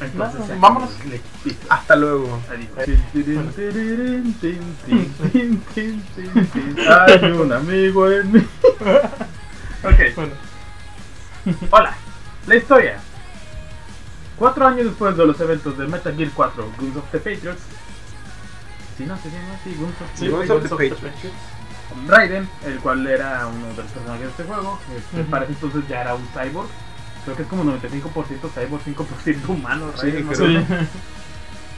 [0.00, 0.90] Entonces, No, vámonos.
[1.07, 1.20] le-
[1.68, 2.40] hasta luego.
[2.50, 2.68] Adiós.
[6.88, 8.46] Hay un amigo en mí.
[9.85, 10.33] Ok, Bueno,
[11.70, 11.94] hola.
[12.46, 13.00] La historia.
[14.38, 17.62] Cuatro años después de los eventos de Metal Gear 4, Guns of the Patriots.
[18.96, 20.72] Si no se llama así, Guns of sí, the Guns Patriots.
[20.72, 21.37] of the Patriots.
[22.09, 24.78] Raiden, el cual era uno de los personajes de este juego.
[24.96, 25.24] Este.
[25.24, 26.68] Para ese entonces ya era un cyborg.
[27.24, 29.92] Creo que es como 95% cyborg, 5% humano.
[29.94, 30.76] Sí, Raiden, sí.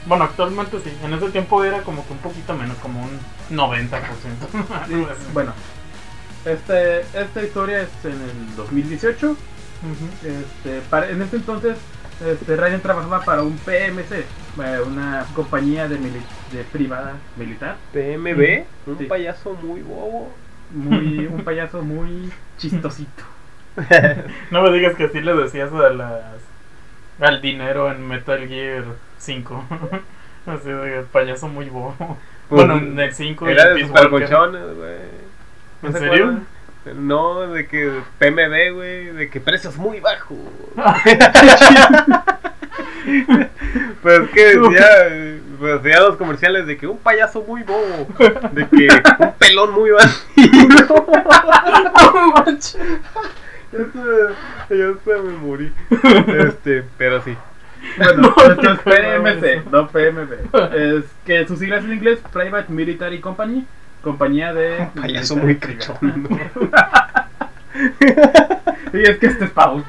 [0.07, 0.91] Bueno, actualmente sí.
[1.03, 3.19] En ese tiempo era como que un poquito menos, como un
[3.51, 3.91] 90%.
[3.91, 5.23] algo así.
[5.33, 5.51] Bueno,
[6.45, 9.35] este, esta historia es en el 2018.
[10.23, 11.77] Este, para, en ese entonces,
[12.25, 14.25] este, Raiden trabajaba para un PMC, eh,
[14.85, 17.75] una compañía de, mili- de privada militar.
[17.93, 19.05] PMB, un Sí.
[19.05, 20.33] payaso muy bobo.
[20.71, 23.23] Muy, un payaso muy chistosito.
[24.51, 26.23] No me digas que así le decías a las
[27.19, 28.83] al dinero en Metal Gear
[29.19, 29.63] 5.
[30.47, 31.95] Así de payaso muy bobo.
[32.49, 33.73] Pues, bueno, en el 5 y Era de
[34.75, 34.97] güey.
[35.81, 36.13] ¿No ¿En se serio?
[36.23, 36.47] acuerdan?
[36.95, 40.37] No, de que PMB, güey, de que precios muy bajos.
[44.01, 44.85] pues es que decía,
[45.59, 48.07] pues decía los comerciales de que un payaso muy bobo,
[48.51, 48.87] de que
[49.19, 49.91] un pelón muy
[53.71, 55.71] se, ya se me morí.
[56.27, 57.35] Este, pero sí.
[57.97, 60.75] Bueno, No, esto es no, PMC, no PMB.
[60.75, 63.65] Es que sus siglas en inglés, Private Military Company,
[64.07, 64.87] compañía de...
[64.95, 66.29] Payaso muy cachondo.
[68.93, 69.83] Y es que este es para güey.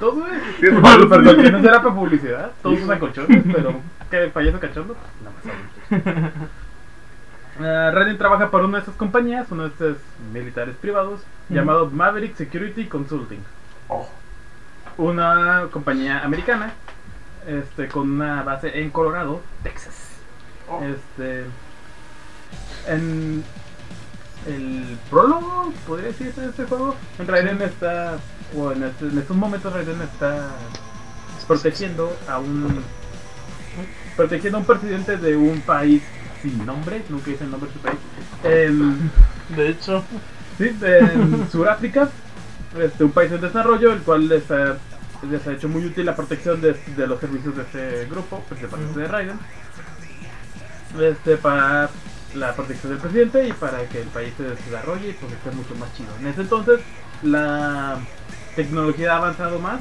[0.61, 1.19] Sí, es Bueno, para adultos.
[1.19, 2.51] perdón, que no será para publicidad.
[2.63, 4.97] Todos usan colchones, pero ¿qué payaso cachondo?
[5.25, 6.33] No, más.
[7.59, 9.97] Uh, Raiden trabaja para una de esas compañías, uno de estos
[10.35, 13.41] militares privados, llamado Maverick Security Consulting.
[13.89, 14.07] Oh,
[14.99, 16.73] Una compañía americana
[17.47, 20.21] este, con una base en Colorado, Texas.
[20.69, 20.83] oh.
[20.85, 21.45] Este,
[22.87, 23.45] en
[24.49, 28.19] el prólogo, podría decirse, de este juego, Raiden está,
[28.57, 30.49] o en, este- en estos momentos Raiden está
[31.47, 32.83] protegiendo a un
[34.17, 36.03] protegiendo a un presidente de un país
[36.43, 37.99] sin nombre, nunca dice el nombre de su país,
[38.45, 39.11] en,
[39.57, 40.05] De hecho,
[40.59, 42.09] sí, en Sudáfrica,
[42.79, 44.77] este, un país en desarrollo, el cual les ha,
[45.31, 49.01] les ha hecho muy útil la protección de, de los servicios de este grupo, principalmente
[49.01, 49.39] de Raiden,
[51.01, 51.89] este, para
[52.35, 55.75] la protección del presidente y para que el país se desarrolle y pues esté mucho
[55.77, 56.09] más chido.
[56.21, 56.81] En ese entonces,
[57.23, 57.99] la
[58.55, 59.81] tecnología ha avanzado más,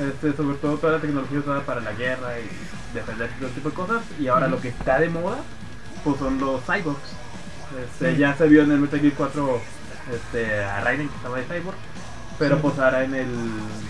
[0.00, 3.74] este, sobre todo toda la tecnología usada para la guerra y defender todo tipo de
[3.74, 5.38] cosas, y ahora lo que está de moda,
[6.04, 7.00] pues son los cyborgs.
[7.84, 8.18] Este, Sí.
[8.18, 9.60] Ya se vio en el Metal Gear 4
[10.14, 11.76] este, a Raiden que estaba de cyborg,
[12.38, 12.62] pero Sí.
[12.62, 13.28] pues ahora en el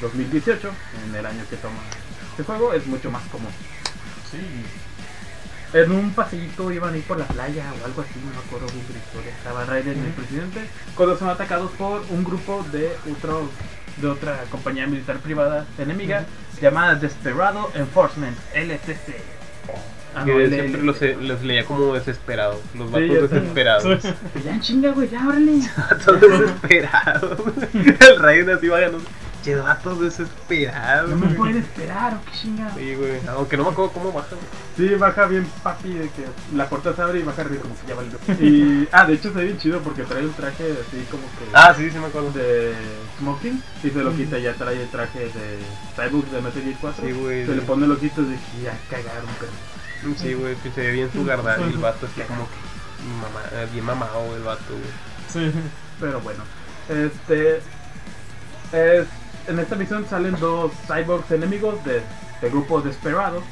[0.00, 0.70] 2018,
[1.08, 1.78] en el año que toma
[2.30, 3.50] este juego, es mucho más común.
[4.30, 4.38] sí.
[5.72, 8.66] En un paseíto iban a ir por la playa o algo así, no me acuerdo
[8.72, 9.30] bien de la historia.
[9.36, 10.60] Estaba Raiden y el presidente
[10.94, 13.50] cuando son atacados por un grupo de otro,
[13.98, 16.24] de otra compañía militar privada enemiga
[16.60, 19.14] llamada Desperado Enforcement LTC.
[20.14, 22.60] Ah, que no, siempre los, los leía como desesperados.
[22.74, 24.00] Los vatos desesperados.
[24.32, 25.60] Pues ya chinga, güey, ya órale.
[25.76, 27.40] Vatos desesperados.
[27.74, 28.98] El Raiden así vaya, no
[29.48, 31.08] Che, vatos desesperados.
[31.10, 32.70] No me pueden esperar, o qué chinga.
[32.74, 33.18] Sí, güey.
[33.28, 34.28] Aunque no me acuerdo cómo baja.
[34.76, 37.86] Sí, baja bien papi de que la puerta se abre y baja arriba como que
[37.86, 38.18] ya valió.
[38.46, 41.48] Y, ah, de hecho se ve bien chido porque trae un traje así como que...
[41.54, 42.30] Ah, sí, sí me acuerdo.
[42.32, 42.74] de
[43.18, 45.58] Smoking y se lo quita y ya trae el traje de
[45.96, 47.46] Cyborg de Metal Gear 4 Sí, güey.
[47.46, 50.92] se le pone los ojitos de que ya cagaron pero Sí, güey, que se ve
[50.92, 54.62] bien su gardal y el vato está como que mamá, eh, bien mamado el vato,
[54.68, 54.82] güey.
[55.50, 55.52] Sí.
[55.98, 56.44] Pero bueno,
[56.88, 57.56] este.
[58.72, 59.06] es-
[59.48, 62.02] en esta misión salen dos cyborgs enemigos de,
[62.40, 63.42] de grupo Desperado.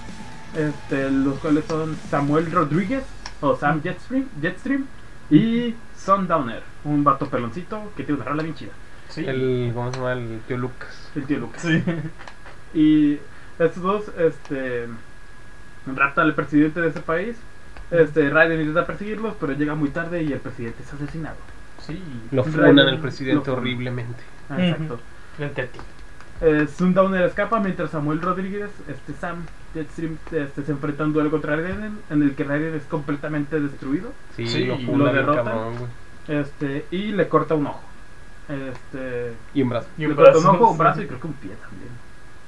[0.54, 3.04] Este, los cuales son Samuel Rodríguez
[3.40, 4.86] o Sam Jetstream, Jetstream
[5.30, 8.72] y Sundowner, un vato peloncito que tiene una rola bien chida.
[9.08, 9.24] Sí.
[9.26, 10.12] El, ¿cómo se llama?
[10.12, 11.10] El tío Lucas.
[11.14, 11.62] El tío Lucas.
[11.62, 11.82] Sí.
[12.74, 13.18] Y
[13.58, 14.86] estos dos, este,
[15.86, 17.36] raptan al presidente de ese país.
[17.90, 21.36] Este, Raiden intenta perseguirlos, pero llega muy tarde y el presidente es asesinado.
[21.78, 22.02] Sí.
[22.32, 24.22] Lo funan al presidente horriblemente.
[24.50, 25.00] Ah, Exacto.
[25.36, 25.78] Frente a ti.
[26.42, 31.30] Eh, Sundowner escapa mientras Samuel Rodríguez, este Sam Jetstream, este, se enfrenta a un duelo
[31.30, 34.12] contra Raiden, en el que Raiden es completamente destruido.
[34.36, 36.38] Sí, Sí, lo lo cabrón, güey.
[36.40, 37.80] Este, y le corta un ojo.
[38.48, 39.88] Este, Y un brazo.
[39.96, 40.78] Y le un corta un brazo, ojo, un sí.
[40.78, 41.90] brazo y creo que un pie también.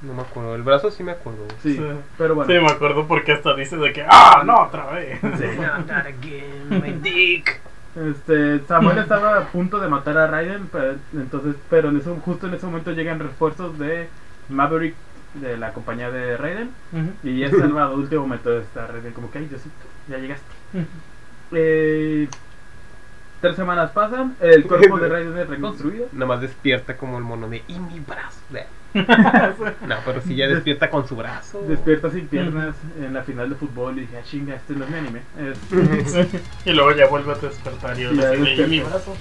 [0.01, 0.55] No me acuerdo.
[0.55, 1.45] El brazo sí me acuerdo.
[1.61, 1.81] Sí, Sí.
[2.17, 2.51] pero bueno.
[2.51, 5.19] Sí, me acuerdo porque hasta dice de que ¡Ah, no, otra vez!
[5.21, 5.45] Sí.
[5.59, 7.59] not again, my dick.
[7.95, 12.47] Este, Samuel estaba a punto de matar a Raiden, pero, entonces, pero en eso, justo
[12.47, 14.07] en ese momento llegan refuerzos de
[14.47, 14.95] Maverick
[15.35, 16.71] de la compañía de Raiden
[17.23, 19.75] y es salvado al último momento de esta Raiden como que ay Diosito,
[20.07, 20.45] ya llegaste.
[21.51, 22.27] Eh,
[23.41, 26.07] tres semanas pasan, el cuerpo de Raiden es reconstruido.
[26.11, 27.63] Nada más despierta como el mono de.
[27.67, 28.39] Y mi brazo.
[28.93, 31.63] No, pero sí ya despierta con su brazo.
[31.67, 34.91] Despierta sin piernas en la final de fútbol y dije, ah, chinga, este no es
[34.91, 35.21] mi anime.
[36.65, 38.63] Y luego ya vuelve a despertar y ahora Ya despierta.
[38.63, 39.15] "¿Y mi brazo.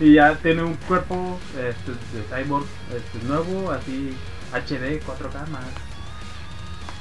[0.00, 4.14] y ya tiene un cuerpo este, de cyborg este, nuevo, así
[4.52, 5.64] HD, 4K, más,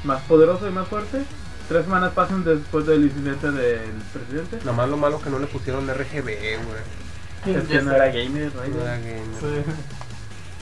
[0.03, 1.23] más poderoso y más fuerte.
[1.67, 4.58] Tres semanas pasan después del incidente del presidente.
[4.60, 7.55] Nada más lo malo que no le pusieron RGB, güey.
[7.58, 8.51] Es que no era gamer.
[8.55, 9.23] No era gamer.
[9.39, 9.71] Sí.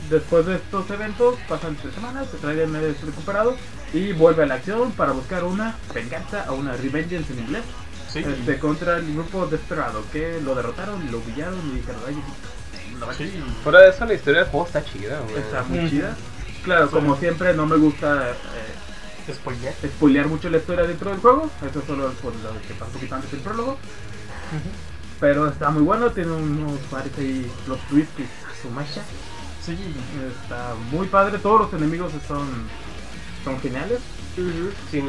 [0.09, 3.55] Después de estos eventos, pasan tres semanas, Raiden es recuperado
[3.93, 7.63] y vuelve a la acción para buscar una venganza o una revengeance en inglés
[8.11, 8.19] Sí.
[8.19, 12.15] este, contra el grupo Desperado que lo derrotaron, lo humillaron y dijeron, ay,
[12.99, 13.31] no va a Sí.
[13.63, 15.37] Fuera de eso, la historia del juego está chida, güey.
[15.37, 16.15] Está muy chida.
[16.63, 16.91] Claro, Sí.
[16.93, 19.73] como siempre, no me gusta eh, Spoiler.
[19.95, 21.49] spoilear mucho la historia dentro del juego.
[21.67, 23.77] Eso solo es por lo que pasa un poquito antes del prólogo.
[25.19, 29.01] Pero está muy bueno, tiene unos varios ahí, los twists que a su macha.
[29.65, 29.77] Sí.
[30.43, 32.47] Está muy padre, todos los enemigos son,
[33.43, 33.99] son geniales.
[34.35, 35.05] Sin,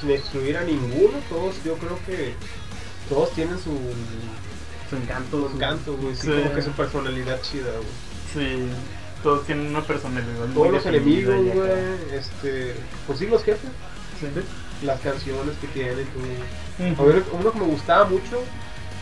[0.00, 2.34] sin excluir a ninguno, todos, yo creo que
[3.08, 3.70] todos tienen su,
[4.90, 6.14] Su encanto, su encanto, güey.
[6.14, 6.32] Sí, Sí.
[6.42, 7.86] como que su personalidad chida, güey.
[8.46, 8.68] Sí.
[9.22, 10.46] Todos tienen una personalidad.
[10.54, 11.70] Todos los enemigos, güey.
[12.12, 12.74] Este,
[13.06, 13.70] pues sí, los jefes,
[14.20, 14.26] Sí.
[14.84, 16.06] las canciones que tienen.
[16.98, 18.42] A ver, uno que me gustaba mucho.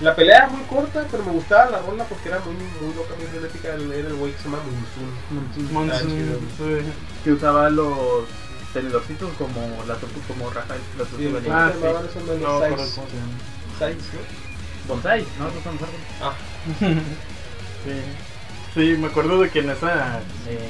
[0.00, 3.14] La pelea era muy corta, pero me gustaba la rola porque era muy, muy loca,
[3.16, 3.68] muy frenética.
[3.68, 5.72] Era el güey que se llama Monsoon.
[5.72, 6.92] Monsoon, sí.
[7.22, 8.24] que usaba los
[8.72, 11.66] tenedorcitos como la tortuga, como Rafael, la Sí, tortuga el- ninja.
[11.66, 12.18] Ah, ¿cómo se llamaban sí.
[12.18, 13.00] esos de No, los pero Size?
[13.78, 14.94] Size, ¿no?
[14.94, 15.48] Bonsai, ¿no?
[15.48, 16.06] Esos son los árboles.
[16.20, 16.34] Ah,
[17.84, 17.92] Sí.
[18.74, 20.18] Sí, me acuerdo de que en esa.
[20.48, 20.68] eh,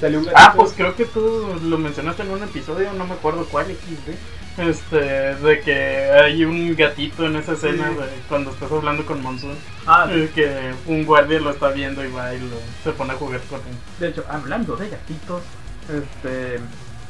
[0.00, 3.46] salió un Ah, pues creo que tú lo mencionaste en un episodio, no me acuerdo
[3.46, 4.12] cuál XD.
[4.58, 4.96] Este,
[5.36, 5.74] de que
[6.10, 7.94] hay un gatito en esa escena Sí.
[7.94, 9.56] de cuando estás hablando con Monsoon.
[9.86, 13.40] Ah, que un guardia lo está viendo y va y lo, se pone a jugar
[13.48, 13.76] con él.
[13.98, 15.42] de hecho, hablando de gatitos,
[15.88, 16.58] este,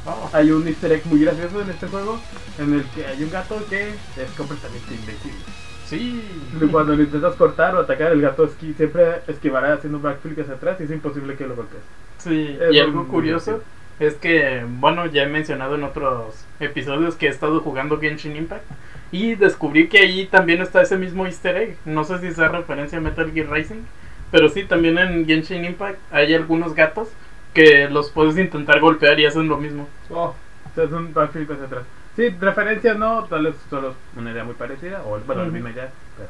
[0.05, 2.21] Oh, hay un easter egg muy gracioso en este juego
[2.59, 5.39] en el que hay un gato que es completamente invencible.
[5.87, 6.25] sí.
[6.73, 10.77] Cuando lo intentas cortar o atacar, el gato esqui siempre esquivará haciendo backflip hacia atrás
[10.81, 11.83] y es imposible que lo golpees.
[12.19, 13.63] Sí, Es y algo curioso
[14.01, 18.65] es que, bueno, ya he mencionado en otros episodios que he estado jugando Genshin Impact
[19.13, 21.77] y descubrí que ahí también está ese mismo easter egg.
[21.85, 23.83] No sé si sea referencia a Metal Gear Rising,
[24.31, 27.09] pero sí, también en Genshin Impact hay algunos gatos
[27.53, 29.89] que los puedes intentar golpear y hacen lo mismo.
[30.11, 30.35] Oh,
[30.77, 31.83] es un hacia atrás.
[32.17, 35.91] Sí, referencia no, tal vez solo una idea muy parecida, o bueno, la misma idea,
[36.17, 36.29] pero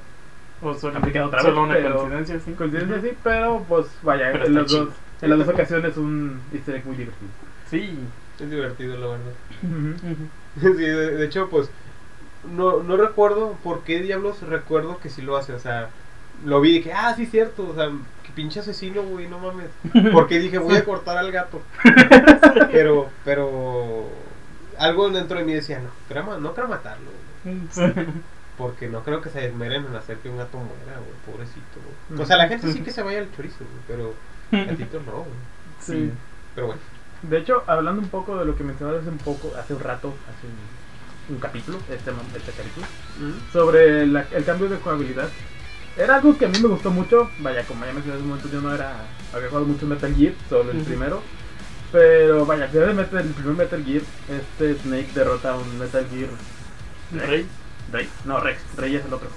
[0.70, 2.52] O solo, otra solo vez, una pero- coincidencia, sí.
[2.52, 4.88] coincidencia sí, pero pues vaya, Pero en, las dos,
[5.20, 7.30] en las dos ocasiones un easter egg muy divertido.
[7.72, 7.98] Sí.
[8.38, 9.32] es divertido, la verdad.
[10.60, 11.70] Sí, de, de hecho, pues
[12.44, 15.54] no, no recuerdo por qué diablos recuerdo que sí lo hace.
[15.54, 15.88] O sea,
[16.44, 17.68] lo vi y dije, ah, sí, cierto.
[17.68, 17.90] O sea,
[18.22, 19.70] que pinche asesino, güey, no mames.
[20.12, 21.62] Porque dije, voy a cortar al gato.
[22.72, 24.08] Pero, pero,
[24.78, 27.10] algo dentro de mí decía, no, no creo matarlo.
[27.44, 28.06] güey.
[28.58, 31.80] Porque no creo que se esmeren en hacer que un gato muera, güey, pobrecito.
[32.08, 32.20] güey.
[32.22, 34.14] O sea, la gente sí que se vaya al chorizo, güey, pero
[34.50, 35.28] gatitos no, güey.
[35.80, 36.10] Sí.
[36.54, 36.80] Pero bueno.
[37.22, 40.14] De hecho, hablando un poco de lo que mencionaba hace un poco, hace un rato,
[40.28, 42.86] hace un, un capítulo, este, este capítulo,
[43.52, 45.28] sobre la- el cambio de jugabilidad.
[45.96, 47.30] Era algo que a mí me gustó mucho.
[47.40, 48.94] Vaya, como ya mencioné hace un momento, yo no era.
[49.34, 51.22] Había jugado mucho Metal Gear, solo el primero.
[51.92, 52.94] Pero vaya, el primer
[53.54, 56.30] Metal Gear, este Snake derrota a un Metal Gear
[57.28, 57.46] Rey.
[57.92, 58.08] Rey.
[58.24, 58.58] No, Rex.
[58.78, 59.28] Rey es el otro.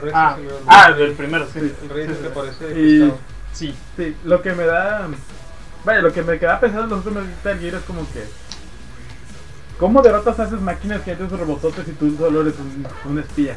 [0.00, 1.60] Rex Ah, es el- ah, del primero, sí.
[1.60, 3.12] Sí, el rey sí, es el que Y-.
[3.52, 3.74] Sí.
[3.96, 5.08] Sí, lo que me da.
[5.84, 8.24] Vaya, lo que me queda pensando en los otros Metal Gear es como que.
[9.78, 13.18] ¿Cómo derrotas a esas máquinas que hacen sus robototes y tú solo eres un, un
[13.18, 13.56] espía?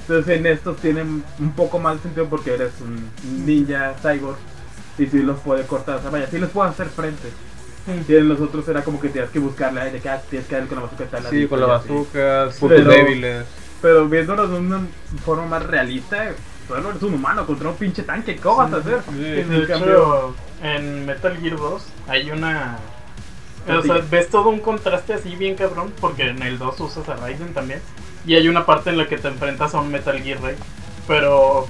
[0.00, 4.36] Entonces en estos tienen un poco más de sentido porque eres un ninja cyborg
[4.98, 5.96] y si los puede cortar.
[5.96, 7.28] O sea, vaya, si les puedo hacer frente.
[8.06, 10.54] Si en los otros era como que tenías que buscarle ay, de que tienes que
[10.56, 11.26] dar con la bazooka tal.
[11.30, 13.46] Sí, con la y bazooka, puntos Pero- débiles.
[13.80, 14.80] Pero viéndolo de una
[15.24, 16.32] forma más realista,
[16.76, 18.36] solo eres un humano contra un pinche tanque.
[18.36, 19.00] ¿Cómo vas a hacer?
[19.10, 22.78] Sí, En De cambio- hecho, en Metal Gear 2 hay una.
[23.68, 27.16] O sea, ves todo un contraste así bien cabrón, porque en el 2 usas a
[27.16, 27.80] Raiden también.
[28.26, 30.56] Y hay una parte en la que te enfrentas a un Metal Gear Rey.
[31.06, 31.66] Pero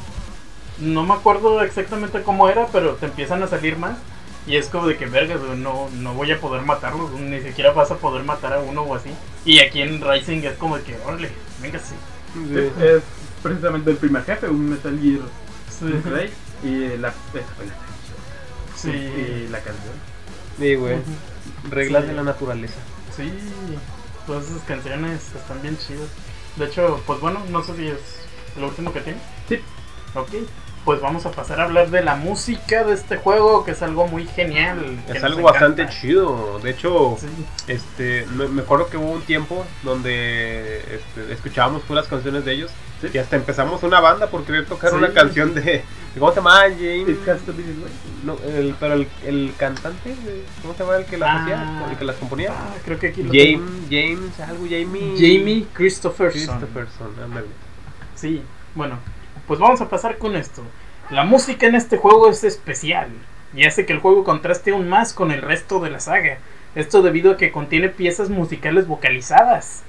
[0.79, 3.99] no me acuerdo exactamente cómo era, pero te empiezan a salir más.
[4.47, 7.73] Y es como de que, verga, güey, no, no voy a poder matarlos, ni siquiera
[7.73, 9.11] vas a poder matar a uno o así.
[9.45, 11.95] Y aquí en Rising es como de que, órale, venga, sí.
[12.33, 13.03] Sí, Es
[13.43, 15.21] precisamente el primer jefe, un Metal Gear
[15.71, 16.31] Sí, Rey.
[16.63, 17.15] Y la,
[18.77, 18.89] sí.
[18.91, 19.95] y la canción.
[20.59, 20.97] Sí, güey.
[21.71, 22.09] Reglas Sí.
[22.09, 22.75] de la naturaleza.
[23.17, 23.33] Sí,
[24.27, 26.09] todas esas canciones están bien chidas.
[26.57, 27.99] De hecho, pues bueno, no sé si es
[28.59, 29.19] lo último que tiene.
[29.49, 29.61] Sí.
[30.15, 30.29] Ok,
[30.85, 34.07] pues vamos a pasar a hablar de la música de este juego, que es algo
[34.09, 34.99] muy genial.
[35.09, 36.59] Es algo bastante chido.
[36.61, 37.27] De hecho, Sí,
[37.67, 42.71] este, me, me acuerdo que hubo un tiempo donde este, escuchábamos puras canciones de ellos
[43.01, 43.09] Sí.
[43.15, 44.97] y hasta empezamos una banda por querer tocar Sí.
[44.97, 45.83] una canción de,
[46.19, 46.61] ¿cómo se llama?
[46.79, 47.17] James.
[48.25, 50.15] No, el, pero el, el cantante,
[50.61, 51.43] ¿cómo se llama el que las Ah.
[51.43, 51.87] hacía?
[51.91, 52.51] El que las componía.
[52.55, 55.01] Ah, creo que aquí lo James, James, algo Jamie.
[55.01, 55.17] tengo.
[55.17, 56.59] Jamie Christopherson.
[56.59, 57.47] Christopherson, ándale.
[58.17, 58.43] Sí,
[58.75, 58.99] bueno,
[59.51, 60.63] pues vamos a pasar con esto.
[61.11, 63.09] La música en este juego es especial
[63.53, 66.39] y hace que el juego contraste aún más con el resto de la saga.
[66.77, 69.83] Esto debido a que contiene piezas musicales vocalizadas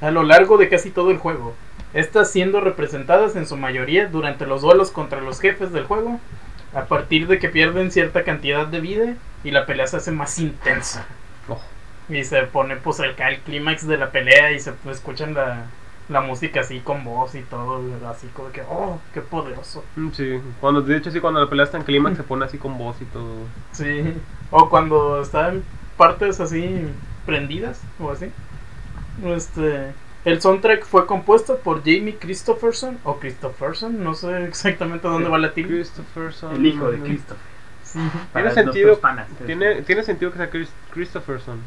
[0.00, 1.54] a lo largo de casi todo el juego.
[1.92, 6.18] Estas siendo representadas en su mayoría durante los duelos contra los jefes del juego,
[6.74, 10.40] a partir de que pierden cierta cantidad de vida y la pelea se hace más
[10.40, 11.06] intensa.
[11.48, 11.60] Oh.
[12.08, 15.66] Y se pone pues el, el clímax de la pelea y se pues, escuchan la,
[16.08, 19.84] la música así con voz y todo, así como que, oh, qué poderoso.
[19.96, 22.58] Mm, Sí, cuando, de hecho sí, cuando la pelea está en clímax se pone así
[22.58, 23.36] con voz y todo.
[23.72, 24.12] Sí,
[24.50, 25.62] o cuando está en
[25.96, 26.86] partes así
[27.24, 28.30] prendidas o así.
[29.24, 29.92] Este,
[30.24, 35.52] el soundtrack fue compuesto por Jamie Christopherson o Christopherson, no sé exactamente dónde va la
[35.52, 35.74] tilde.
[35.76, 36.54] Christopherson.
[36.56, 37.34] El hijo de Cristo.
[37.84, 37.98] Sí,
[38.32, 39.28] Para Tiene sentido, panas.
[39.46, 41.58] tiene, tiene sentido que sea Chris- Christopherson.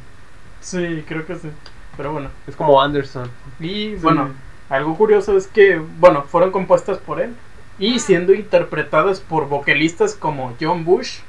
[0.61, 1.49] sí, creo que sí.
[1.97, 3.29] Pero bueno, Es como Anderson.
[3.59, 4.29] y bueno,
[4.69, 7.33] algo curioso es que, bueno, fueron compuestas por él
[7.79, 11.19] y siendo interpretadas por vocalistas como John Bush,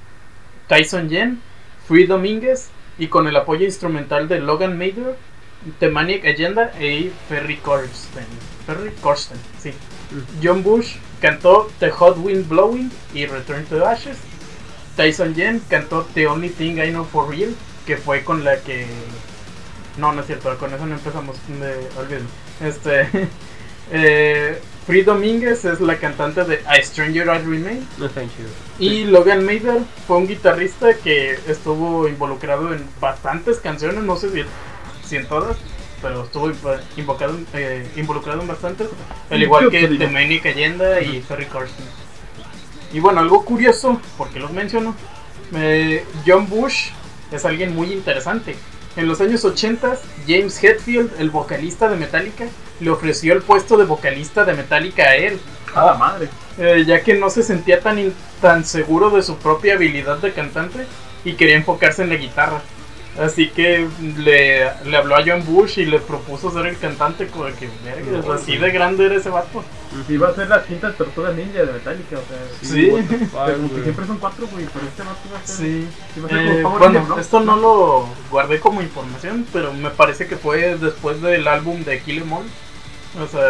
[0.66, 1.40] Tyson Yen,
[1.87, 5.16] Free Domínguez y con el apoyo instrumental de Logan Mayer,
[5.81, 8.26] The Maniac Agenda y Ferry Corsten.
[8.66, 9.72] Ferry Corsten, sí.
[10.42, 14.18] John Bush cantó The Hot Wind Blowing y Return to Ashes.
[14.96, 17.54] Tyson Yen cantó The Only Thing I Know For Real,
[17.87, 18.87] que fue con la que...
[19.99, 22.27] No, no es cierto, con eso no empezamos, me olviden.
[22.61, 23.09] Este...
[23.93, 27.87] eh, Free Domínguez es la cantante de A Stranger I Remain.
[27.99, 28.49] No bien chido.
[28.79, 34.45] Y Logan Mader fue un guitarrista que estuvo involucrado en bastantes canciones, no sé si,
[35.07, 35.59] si en todas,
[36.01, 38.89] pero estuvo inv- invocado, eh, involucrado en bastantes,
[39.29, 41.85] al igual que The Manic Allenda y Ferry Corsten.
[42.91, 44.95] Y bueno, algo curioso, porque los menciono,
[45.55, 46.93] eh, John Bush
[47.31, 48.57] es alguien muy interesante.
[48.99, 52.47] En los años 80, James Hetfield, el vocalista de Metallica,
[52.81, 55.39] le ofreció el puesto de vocalista de Metallica a él,
[55.73, 56.29] A la madre.
[56.59, 60.85] eh, ya que no se sentía tan, tan seguro de su propia habilidad de cantante
[61.25, 62.61] y quería enfocarse en la guitarra.
[63.18, 67.47] Así que le, le habló a John Bush y le propuso ser el cantante, como
[67.47, 69.64] de que, verga, No, así de grande era ese vato.
[70.09, 72.68] Iba a ser las quintas tortugas ninja de Metallica, o sea.
[72.68, 72.90] Sí.
[72.90, 75.57] como que siempre son cuatro, güey, pero este vato va a ser.
[75.57, 75.88] Sí.
[76.21, 80.37] va a ser Eh, bueno, esto no lo guardé como información, pero me parece que
[80.37, 82.47] fue después del álbum de Kill 'Em All.
[83.21, 83.42] O sea,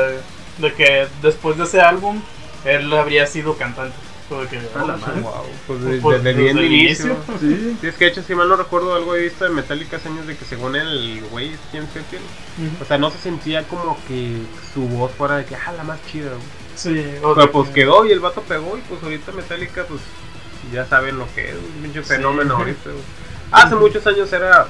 [0.58, 2.22] de que después de ese álbum
[2.64, 3.96] él habría sido cantante.
[4.30, 5.20] La madre.
[5.22, 5.32] Wow,
[5.66, 7.06] pues de- Pues, desde bien desde el el inicio.
[7.06, 7.38] inicio.
[7.40, 7.76] Sí.
[7.80, 10.08] Sí, es que de hecho, si mal no recuerdo, algo he visto de Metallica hace
[10.08, 12.82] años de que según el güey James Hetfield, Ujú.
[12.82, 14.36] o sea, no se sentía como que
[14.74, 16.42] su voz fuera de que, ah, la más chida, güey.
[16.76, 20.00] Sí, o Pero pues que- quedó y el vato pegó y pues ahorita Metallica, pues
[20.72, 22.08] ya saben lo que es, un pinche Sí.
[22.10, 23.02] fenómeno ahorita, güey.
[23.50, 24.66] Hace muchos años era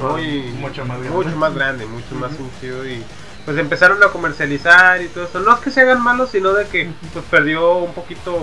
[0.00, 1.10] muy, Mucho más grande.
[1.16, 3.02] mucho más grande, mucho más sentido y
[3.48, 5.40] pues empezaron a comercializar y todo eso.
[5.40, 8.36] No es que se hagan malos, sino de que pues perdió un poquito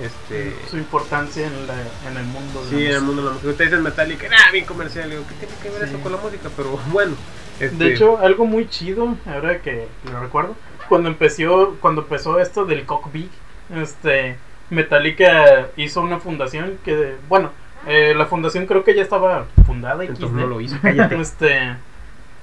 [0.00, 1.74] Este, Su importancia en, la,
[2.08, 2.62] en el mundo.
[2.64, 3.50] de sí, la en el mundo de la música.
[3.50, 5.10] Ustedes dicen Metallica, ah, bien comercial.
[5.10, 5.94] Digo, ¿qué tiene que ver Sí.
[5.94, 6.48] eso con la música?
[6.56, 7.16] Pero bueno.
[7.58, 10.54] Este, De hecho, algo muy chido, ahora que lo recuerdo,
[10.88, 13.32] cuando empezó, cuando empezó esto del Cockpit,
[13.74, 14.36] este,
[14.68, 17.50] Metallica hizo una fundación que, bueno,
[17.86, 21.18] eh, la fundación creo que ya estaba fundada, entonces XD, no lo hizo, cállate.
[21.20, 21.76] este,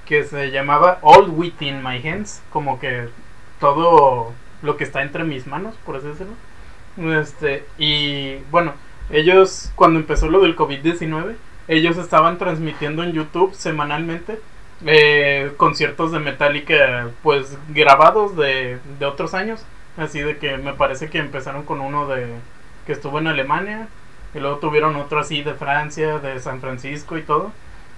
[0.06, 3.08] que se llamaba All Within My Hands, como que
[3.60, 4.32] todo
[4.62, 6.34] lo que está entre mis manos, por así decirlo.
[7.20, 8.74] Este, y bueno,
[9.10, 11.34] ellos cuando empezó lo del COVID-19,
[11.68, 14.40] ellos estaban transmitiendo en YouTube semanalmente
[14.86, 19.64] eh, conciertos de Metallica, pues grabados de, de otros años.
[19.96, 22.26] Así de que me parece que empezaron con uno de
[22.84, 23.88] que estuvo en Alemania,
[24.34, 27.52] y luego tuvieron otro así de Francia, de San Francisco y todo.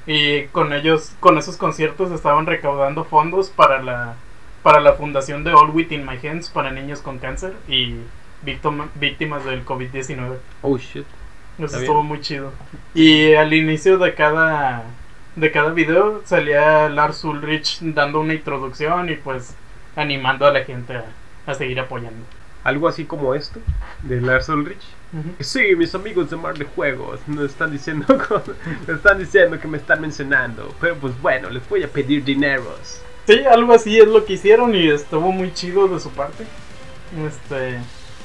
[0.07, 4.15] Y con ellos, con esos conciertos estaban recaudando fondos para la
[4.63, 7.95] para la fundación de All Within My Hands para niños con cáncer y
[8.43, 10.39] víctima- víctimas del COVID-19.
[10.63, 11.07] Oh shit.
[11.59, 12.53] Eso estuvo muy chido.
[12.93, 14.85] Y al inicio de cada
[15.37, 19.55] de cada video salía Lars Ulrich dando una introducción y pues
[19.95, 21.05] animando a la gente a,
[21.47, 22.25] a seguir apoyando.
[22.67, 23.61] Algo así como esto,
[24.03, 24.83] de Lars Ulrich.
[25.39, 28.07] Sí, mis amigos de Mar de Juegos me están diciendo
[28.89, 33.01] me están diciendo que me están mencionando, pero pues bueno, les voy a pedir dineros.
[33.25, 36.45] Sí, algo así es lo que hicieron y estuvo muy chido de su parte.
[37.25, 37.79] Este,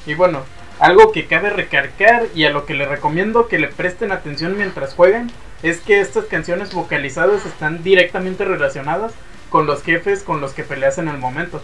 [0.06, 0.42] y bueno,
[0.80, 4.94] algo que cabe recargar y a lo que les recomiendo que le presten atención mientras
[4.94, 5.30] juegan
[5.62, 9.12] es que estas canciones vocalizadas están directamente relacionadas
[9.50, 11.62] con los jefes con los que peleas en el momento,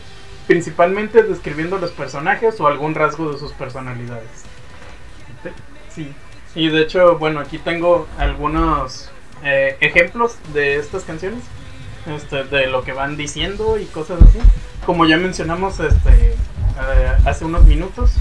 [0.48, 4.28] principalmente describiendo los personajes o algún rasgo de sus personalidades.
[5.94, 6.12] Sí,
[6.54, 9.10] y de hecho, bueno, aquí tengo algunos
[9.44, 11.44] eh, ejemplos de estas canciones
[12.06, 14.38] este, de lo que van diciendo y cosas así.
[14.86, 16.36] Como ya mencionamos este, eh,
[17.26, 18.12] hace unos minutos,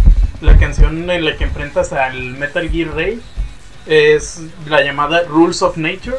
[0.41, 3.21] la canción en la que enfrentas al Metal Gear Ray
[3.85, 6.17] es la llamada Rules of Nature.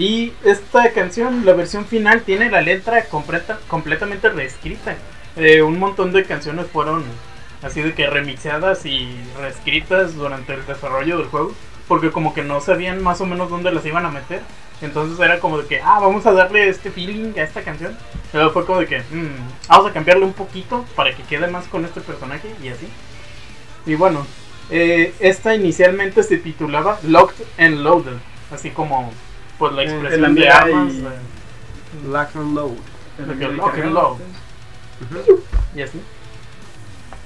[0.00, 4.96] Y esta canción, la versión final, tiene la letra completa, completamente reescrita.
[5.36, 7.04] Eh, un montón de canciones fueron
[7.62, 11.52] así de que remixadas y reescritas durante el desarrollo del juego.
[11.86, 14.40] Porque como que no sabían más o menos dónde las iban a meter.
[14.80, 17.94] Entonces era como de que, ah, vamos a darle este feeling a esta canción.
[18.32, 21.66] Pero fue como de que, mm, vamos a cambiarle un poquito para que quede más
[21.66, 22.88] con este personaje y así.
[23.84, 24.26] Y bueno,
[24.70, 28.16] eh, esta inicialmente se titulaba Locked and Loaded.
[28.50, 29.12] Así como,
[29.60, 30.92] pues la Eh, expresión la de mira armas.
[30.92, 32.70] y- de- Lock and load.
[33.18, 34.16] De El lock and load.
[35.26, 35.32] sí.
[35.76, 36.00] y así.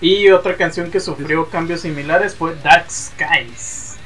[0.03, 3.97] Y otra canción que sufrió cambios similares fue Dark Skies.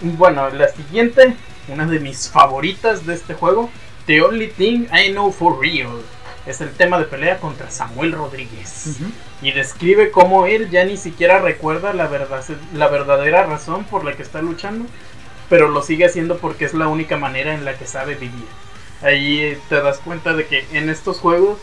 [0.00, 1.36] Bueno, la siguiente,
[1.68, 3.70] una de mis favoritas de este juego,
[4.06, 6.00] The Only Thing I Know for Real.
[6.46, 8.96] Es el tema de pelea contra Samuel Rodríguez.
[9.00, 9.10] Ujú.
[9.42, 14.14] Y describe cómo él ya ni siquiera recuerda la, verdad, la verdadera razón por la
[14.16, 14.86] que está luchando,
[15.48, 18.46] pero lo sigue haciendo porque es la única manera en la que sabe vivir.
[19.02, 21.58] Ahí te das cuenta de que en estos juegos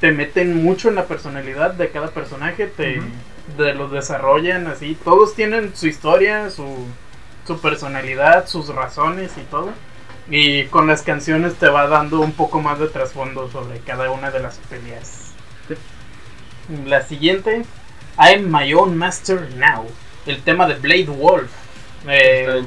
[0.00, 3.08] te meten mucho en la personalidad de cada personaje, te Ujú.
[3.56, 4.96] de los desarrollan así.
[5.02, 6.86] Todos tienen su historia, su,
[7.46, 9.70] su personalidad, sus razones y todo.
[10.30, 14.30] Y con las canciones te va dando un poco más de trasfondo sobre cada una
[14.30, 15.32] de las peleas.
[15.68, 15.74] Sí.
[16.86, 17.64] La siguiente,
[18.18, 19.86] I'm My Own Master Now.
[20.26, 21.50] El tema de Blade Wolf.
[22.06, 22.64] Eh,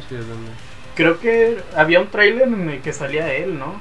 [0.96, 3.80] creo que había un trailer en el que salía él, ¿no?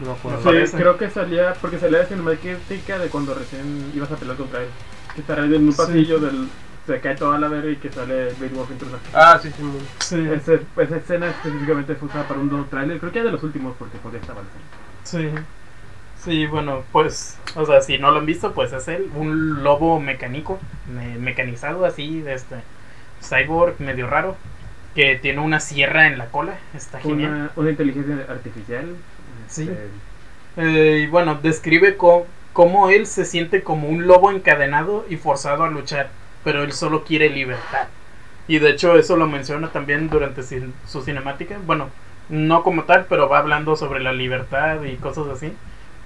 [0.00, 0.16] No
[0.52, 4.36] me Sí, creo que salía, porque salía la cinemática de cuando recién ibas a pelear
[4.36, 4.68] contra él.
[5.14, 5.76] Que estará en un Sí.
[5.78, 6.48] pasillo del.
[6.86, 8.70] Se cae toda la verga y que sale Blade Wolf
[9.12, 9.62] Ah, sí, sí.
[9.98, 10.28] Sí.
[10.32, 13.42] Ese- esa escena específicamente fue usada para un nuevo trailer, creo que era de los
[13.42, 14.46] últimos porque estaba el
[15.04, 15.28] Sí.
[16.22, 20.00] Sí, bueno, pues, o sea, si no lo han visto, pues es él, un lobo
[20.00, 20.58] mecánico,
[20.92, 22.56] me- mecanizado así, de este
[23.22, 24.36] cyborg medio raro,
[24.98, 27.30] que tiene una sierra en la cola, está genial.
[27.30, 28.96] una, una inteligencia artificial.
[29.46, 29.62] Sí.
[29.62, 29.90] este,
[30.56, 31.96] Eh, y bueno, describe
[32.52, 36.10] cómo él se siente como un lobo encadenado y forzado a luchar,
[36.42, 37.86] pero él solo quiere libertad.
[38.48, 41.60] Y de hecho eso lo menciona también durante su cinemática.
[41.64, 41.90] Bueno,
[42.28, 45.56] no como tal, pero va hablando sobre la libertad y cosas así.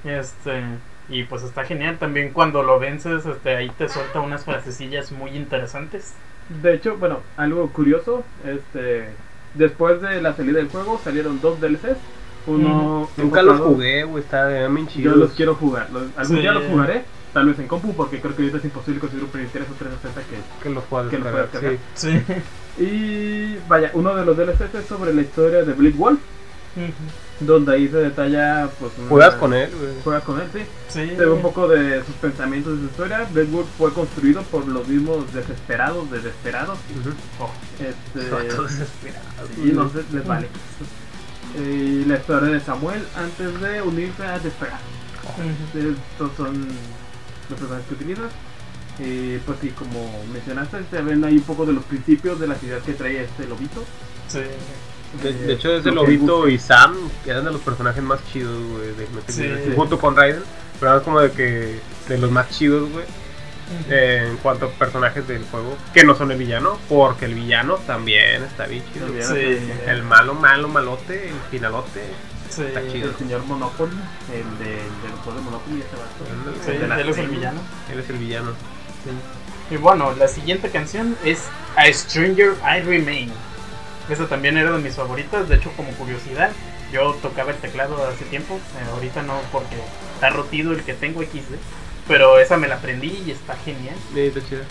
[0.05, 1.99] Este, y pues está genial.
[1.99, 6.18] También cuando lo vences, este, ahí te suelta unas frasecillas muy interesantes.
[6.62, 9.09] De hecho, bueno, algo curioso, este,
[9.55, 11.97] después de la salida del juego salieron dos DLCs.
[12.47, 14.22] Uno Nunca los jugué, güey.
[14.24, 15.16] Está bien Yo chido.
[15.16, 15.88] los quiero jugar.
[15.93, 16.43] Los- algún Sí.
[16.43, 19.30] día los jugaré, tal vez en compu, porque creo que ahorita es imposible conseguir un
[19.30, 21.49] Play 3 o 360 que Que los los descargar,
[21.95, 22.20] sí.
[22.76, 22.82] Sí.
[22.82, 26.18] Y vaya, uno de los DLCs es sobre la historia de Bleed Wolf.
[27.47, 29.93] Donde ahí se detalla pues una- Juegas con él, güey.
[30.05, 31.09] juegas con él sí Sí.
[31.09, 34.86] se ve un poco de sus pensamientos de su historia Deadwood fue construido por los
[34.88, 37.11] mismos desesperados desesperados Ujú.
[37.40, 39.49] Oh, este Todo desesperado.
[39.64, 40.49] y no sé, les vale
[41.59, 44.82] y la historia de Samuel antes de unirse a Desperado
[45.38, 45.78] ujú.
[45.78, 46.66] estos son
[47.51, 48.32] los personajes que utilizas
[48.99, 52.55] y pues sí como mencionaste se ven ahí un poco de los principios de la
[52.55, 53.82] ciudad que trae este lobito
[54.28, 54.38] Sí.
[55.22, 58.20] De, Eh, de hecho, es el Lobito y Sam, que eran de los personajes más
[58.32, 59.42] chidos, güey, de Metal Sí.
[59.42, 60.42] Gear, junto con Raiden.
[60.80, 63.04] Pero es como de que de los más chidos, güey,
[63.88, 67.76] eh, en cuanto a personajes del juego, que no son el villano, porque el villano
[67.86, 69.06] también está bien chido.
[69.22, 69.58] Sí.
[69.86, 72.02] El malo, malo, malote, el finalote.
[72.50, 72.62] Sí.
[72.62, 73.10] Está chido.
[73.10, 73.96] el señor Monopoly
[74.30, 75.82] el de, del juego de Monopoly
[76.60, 77.60] ese El la él es el villano.
[77.90, 78.52] Él es el villano.
[79.70, 81.44] Y bueno, la siguiente canción es
[81.76, 83.32] A Stranger I Remain.
[84.09, 86.50] Esa también era de mis favoritas, de hecho como curiosidad,
[86.92, 89.76] yo tocaba el teclado hace tiempo, eh, ahorita no porque
[90.14, 91.55] está rotido el que tengo XD,
[92.09, 93.96] pero esa me la aprendí y está genial.
[94.12, 94.62] Sí, está chido.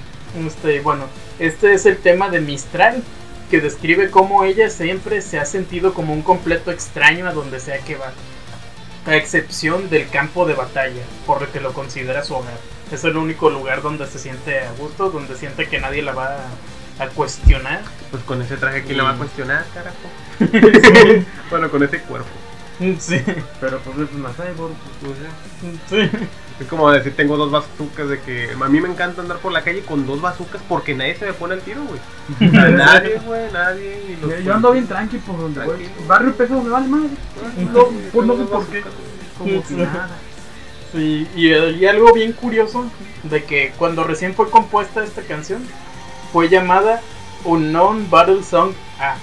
[0.45, 1.05] Este, bueno,
[1.39, 3.03] este es el tema de Mistral,
[3.49, 7.79] que describe cómo ella siempre se ha sentido como un completo extraño a donde sea
[7.79, 8.13] que va,
[9.05, 12.57] a excepción del campo de batalla, por lo que lo considera su hogar.
[12.91, 16.37] Es el único lugar donde se siente a gusto, donde siente que nadie la va
[17.03, 17.81] a, cuestionar.
[18.11, 19.97] Pues con ese traje, ¿quién Y- la va a cuestionar, carajo?
[21.49, 22.27] bueno, con ese cuerpo.
[22.99, 23.21] Sí,
[23.59, 24.73] pero pues es una cyborg
[25.87, 26.09] sé.
[26.09, 26.17] sí,
[26.59, 29.61] Es como decir, tengo dos bazucas de que a mí me encanta andar por la
[29.63, 32.51] calle con dos bazucas porque nadie se me pone al tiro, güey.
[32.51, 34.01] nadie, güey, nadie.
[34.19, 35.89] y los- yo ando bien tranqui por donde Tranquilo.
[36.07, 37.09] barrio peso me vale madre
[37.71, 38.83] no, pues no sé por qué
[39.37, 39.75] como si Sí.
[39.75, 40.09] nada
[40.91, 42.89] Sí, y, y algo bien curioso
[43.23, 45.61] de que cuando recién fue compuesta esta canción
[46.31, 47.01] fue llamada
[47.45, 49.15] Unknown Battle Song A.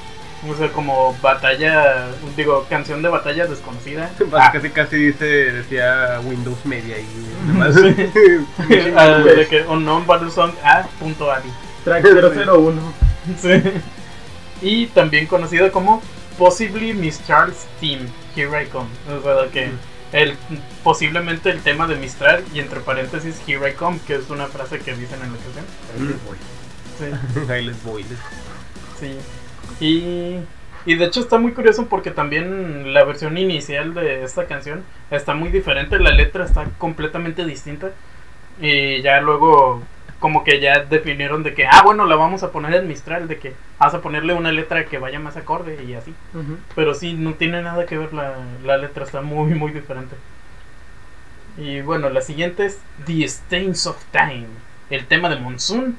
[0.49, 4.11] O sea, como batalla, digo, canción de batalla desconocida.
[4.19, 4.53] Pues A.
[4.53, 7.05] casi casi dice, decía Windows Media y
[7.73, 8.13] Sí.
[8.97, 10.87] Ah, de que Unknown Battle Song A.
[11.01, 11.51] punto ADI.
[11.85, 12.81] track 001
[13.41, 13.63] Sí.
[14.63, 16.03] Y también conocida como
[16.39, 18.07] Possibly Miss Charles Team,
[18.37, 18.89] Here I Come.
[19.19, 19.71] O sea, de que
[20.13, 20.37] el,
[20.85, 24.79] posiblemente el tema de Mistral y entre paréntesis Here I Come, que es una frase
[24.79, 26.19] que dicen en la canción.
[26.99, 27.05] Sí.
[27.51, 28.03] Ahí les voy.
[28.05, 28.19] les-
[29.01, 29.17] Sí.
[29.81, 30.39] Y,
[30.91, 35.35] y de hecho está muy curioso porque también la versión inicial de esta canción está
[35.35, 37.91] muy diferente, la letra está completamente distinta.
[38.61, 39.83] Y ya luego
[40.19, 43.39] como que ya definieron de que, ah, bueno, la vamos a poner en Mistral, de
[43.39, 46.13] que vas a ponerle una letra que vaya más acorde y así.
[46.75, 48.35] Pero sí, no tiene nada que ver la,
[48.65, 50.17] la letra, está muy, muy diferente.
[51.57, 54.47] Y bueno, la siguiente es The Stains of Time,
[54.91, 55.97] el tema de Monsoon,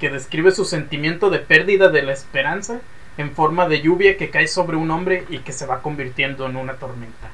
[0.00, 2.80] que describe su sentimiento de pérdida de la esperanza
[3.18, 6.56] en forma de lluvia que cae sobre un hombre y que se va convirtiendo en
[6.56, 7.30] una tormenta.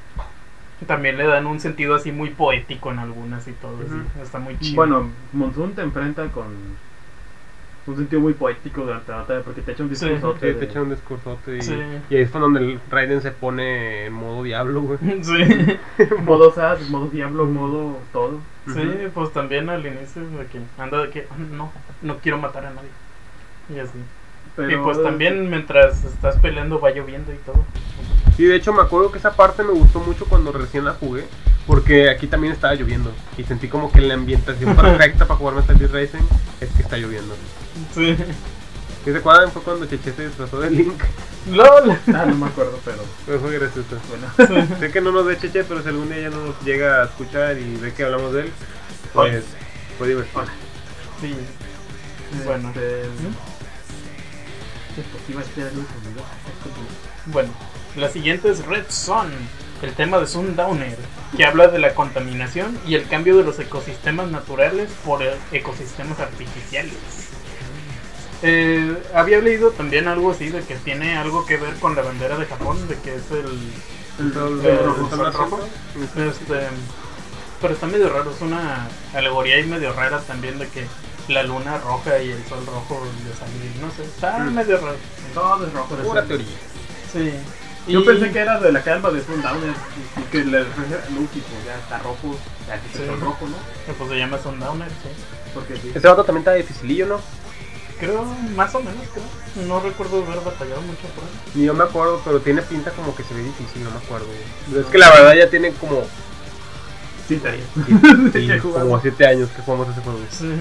[0.87, 4.59] También le dan un sentido así muy poético en algunas y todo, así, está muy
[4.59, 4.77] chido.
[4.77, 6.47] Bueno, Monsoon te enfrenta con
[7.87, 10.65] un sentido muy poético durante la batalla porque te echa un Sí, discurso Sí, te
[10.65, 11.79] echan un discursote y, Sí.
[12.11, 14.99] y ahí fue donde el Raiden se pone en modo diablo, güey.
[15.23, 15.79] sí.
[16.25, 18.41] modo sad, modo diablo, modo todo.
[18.67, 18.83] Sí,
[19.15, 21.71] pues también al inicio de que anda de que "Ah, no,
[22.03, 22.89] no quiero matar a nadie.
[23.75, 23.99] Y así.
[24.57, 27.65] Pero y pues también mientras estás peleando va lloviendo y todo.
[28.37, 31.25] Sí, de hecho me acuerdo que esa parte me gustó mucho cuando recién la jugué,
[31.67, 35.79] porque aquí también estaba lloviendo y sentí como que la ambientación perfecta para jugar Metal
[35.79, 36.25] Gear Racing
[36.61, 37.35] es que está lloviendo.
[37.95, 38.17] Sí.
[39.05, 39.53] ¿Sí se acuerdan?
[39.53, 41.01] Fue cuando Cheche se disfrazó de Link.
[41.53, 41.97] LOL.
[42.13, 43.97] Ah, no me acuerdo, pero Pero fue gracioso.
[44.09, 44.77] bueno.
[44.81, 47.57] Sé que no nos ve Cheche, pero si algún día ya nos llega a escuchar
[47.57, 48.53] y ve que hablamos de él,
[49.13, 49.45] pues
[49.97, 50.43] fue divertido.
[50.43, 50.53] Hola.
[51.21, 51.37] Sí.
[52.45, 52.69] Bueno.
[52.71, 53.57] Este, ¿Mm?
[55.01, 55.35] esto sí.
[57.27, 57.51] Bueno,
[57.97, 59.31] la siguiente es Red Sun,
[59.83, 60.97] el tema de Sundowner,
[61.37, 66.19] que habla de la contaminación y el cambio de los ecosistemas naturales por eh, ecosistemas
[66.21, 66.95] artificiales.
[68.43, 72.37] Eh, había leído también algo así de que tiene algo que ver con la bandera
[72.37, 73.71] de Japón, de que es el,
[74.19, 75.57] Entonces, Eh, ¿están sol haciendo?
[75.57, 75.69] rojo.
[76.17, 76.69] Este,
[77.61, 80.87] pero está medio raro, es una alegoría y medio rara también de que
[81.29, 84.55] la luna roja y el sol rojo de salir, no sé, está Mm.
[84.55, 84.97] medio raro.
[85.35, 85.97] Todo es rojo.
[85.97, 86.47] Pura teoría.
[87.13, 87.33] Sí.
[87.87, 89.73] Yo Y- pensé que era de la calva de Sundowner
[90.19, 93.05] y que le refería a Luke y pues ya está rojo, ya que Sí.
[93.05, 93.95] es rojo, ¿no?
[93.95, 95.09] pues se llama Sundowner, sí.
[95.55, 95.93] Porque sí.
[95.95, 97.21] Ese vato también está dificilillo, ¿no?
[98.01, 98.25] Creo,
[98.57, 99.67] más o menos, creo.
[99.67, 101.31] No recuerdo haber batallado mucho por él.
[101.55, 104.27] Ni yo me acuerdo, pero tiene pinta como que se ve difícil, no me acuerdo.
[104.27, 104.83] güey.
[104.83, 106.03] Es que la verdad ya tiene como,
[107.29, 108.33] Sí, está bien.
[108.33, 110.19] sí, como 7 años que jugamos ese juego.
[110.31, 110.53] Sí.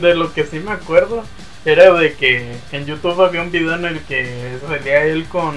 [0.00, 1.24] De lo que sí me acuerdo
[1.64, 5.54] era de que en YouTube había un video en el que salía él con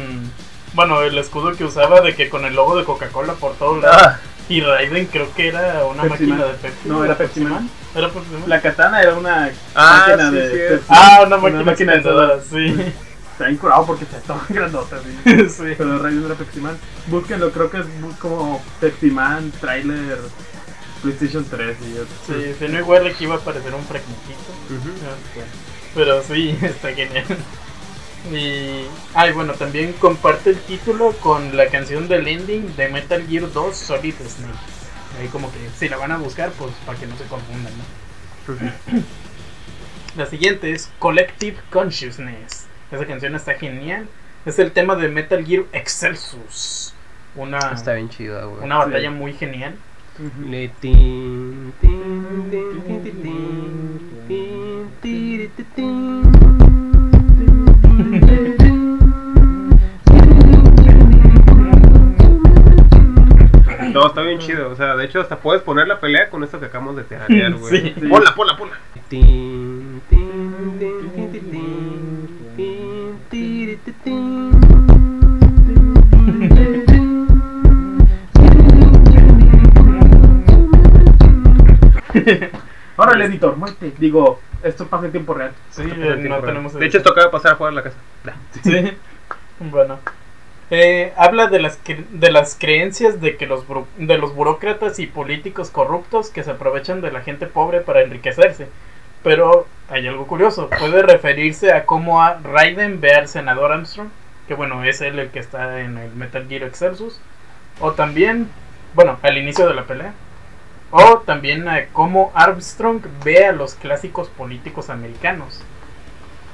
[0.77, 3.97] bueno, el escudo que usaba de que con el logo de Coca-Cola por todos lados.
[4.01, 6.47] Ah, Y Raiden creo que era una Pepsi máquina Man.
[6.47, 6.87] de Pepsi.
[6.87, 7.69] No, era Pepsi Man.
[7.95, 8.43] Era Pepsi Man.
[8.47, 10.49] La katana era una Ah, máquina sí, de.
[10.51, 10.85] sí, Pepsi.
[10.89, 12.93] Ah, una Una máquina, máquina expendedora, sí.
[13.33, 15.01] Está incurado porque se estaban grandotas.
[15.01, 15.49] ¿sí?
[15.49, 15.73] sí.
[15.77, 16.77] Pero Raiden era Pepsi Man.
[17.07, 17.85] Búsquenlo, creo que es
[18.19, 20.19] como Pepsi Man, trailer,
[21.01, 22.05] PlayStation 3 y eso.
[22.27, 24.51] Sí, si no igual aquí iba a aparecer un fragmentito.
[24.69, 24.89] ujú.
[24.89, 25.45] Este,
[25.95, 27.25] Pero sí, está genial.
[28.31, 28.85] Y.
[29.13, 33.75] Ay, bueno, también comparte el título con la canción del ending de Metal Gear 2
[33.77, 34.53] Solid Snake.
[35.19, 38.53] Ahí como que si la van a buscar, pues para que no se confundan, ¿no?
[40.15, 42.65] La siguiente es Collective Consciousness.
[42.91, 44.07] Esa canción está genial.
[44.45, 46.93] Es el tema de Metal Gear Excelsus.
[47.35, 48.63] Una, Está bien chida, güey.
[48.63, 49.15] una batalla Sí.
[49.15, 49.75] muy genial.
[63.97, 64.69] No, está bien chido.
[64.69, 67.53] O sea, de hecho, hasta puedes poner la pelea con esto que acabamos de teranear,
[67.59, 67.95] güey.
[67.95, 67.95] Sí.
[68.07, 68.77] Ponla, ponla, ponla.
[69.09, 71.67] Tin, tin, tin, tin.
[82.97, 83.93] Órale, editor, muerte.
[83.97, 85.53] Digo, esto pasa en tiempo real.
[85.71, 86.41] Sí, tiempo no real.
[86.45, 87.97] tenemos De hecho, esto acaba de pasar a jugar la casa.
[88.63, 88.91] Sí.
[89.59, 89.97] Bueno.
[90.69, 93.63] Eh, habla de las, de las creencias de que los,
[93.97, 98.67] de los burócratas y políticos corruptos que se aprovechan de la gente pobre para enriquecerse.
[99.23, 100.69] Pero hay algo curioso.
[100.69, 104.09] Puede referirse a cómo a Raiden ve al senador Armstrong.
[104.47, 107.19] Que bueno, es el que está en el Metal Gear Excelsus.
[107.79, 108.49] O también,
[108.93, 110.13] bueno, al inicio de la pelea.
[110.91, 115.61] O también a cómo Armstrong ve a los clásicos políticos americanos.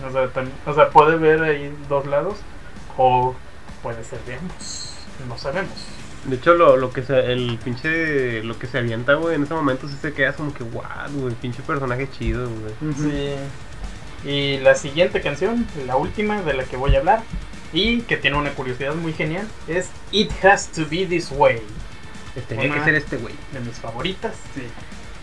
[0.08, 0.30] O sea,
[0.66, 2.40] o sea, puede ver ahí dos lados.
[2.98, 3.36] O
[3.84, 4.96] puede ser de ambos.
[5.28, 5.72] No sabemos.
[6.26, 9.54] De hecho, lo, lo que se, el pinche, lo que se avienta, güey, en ese
[9.54, 10.84] momento sí se queda como que, wow,
[11.16, 12.94] güey, pinche personaje chido, güey.
[12.96, 13.36] Sí.
[14.28, 17.22] Y la siguiente canción, la última de la que voy a hablar,
[17.74, 21.62] y que tiene una curiosidad muy genial, es It Has to Be This Way,
[22.48, 23.36] Tenía Una- que ser este güey.
[23.52, 24.34] de mis favoritas.
[24.56, 24.64] Sí.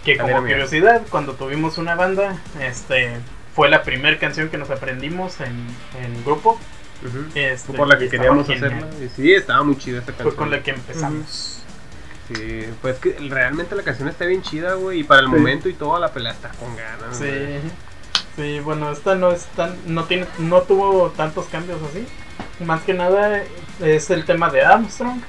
[0.05, 3.11] Que ver, como curiosidad, cuando tuvimos una banda, este
[3.55, 5.67] fue la primera canción que nos aprendimos en,
[6.03, 6.59] en grupo.
[7.07, 7.25] Ujú.
[7.35, 8.87] Este, Fue por la que queríamos hacerla.
[9.17, 10.29] Sí, estaba muy chida esta canción.
[10.29, 11.63] Fue con la que empezamos.
[12.33, 15.01] Sí, pues que realmente la canción está bien chida, güey.
[15.01, 15.33] Y para el Sí.
[15.33, 17.17] momento y toda la pelea está con ganas.
[17.17, 17.25] Sí.
[17.25, 17.61] güey.
[18.37, 22.07] Sí, bueno, esta no es tan, no tiene, no tuvo tantos cambios así.
[22.65, 23.43] Más que nada
[23.81, 25.21] es el tema de Armstrong,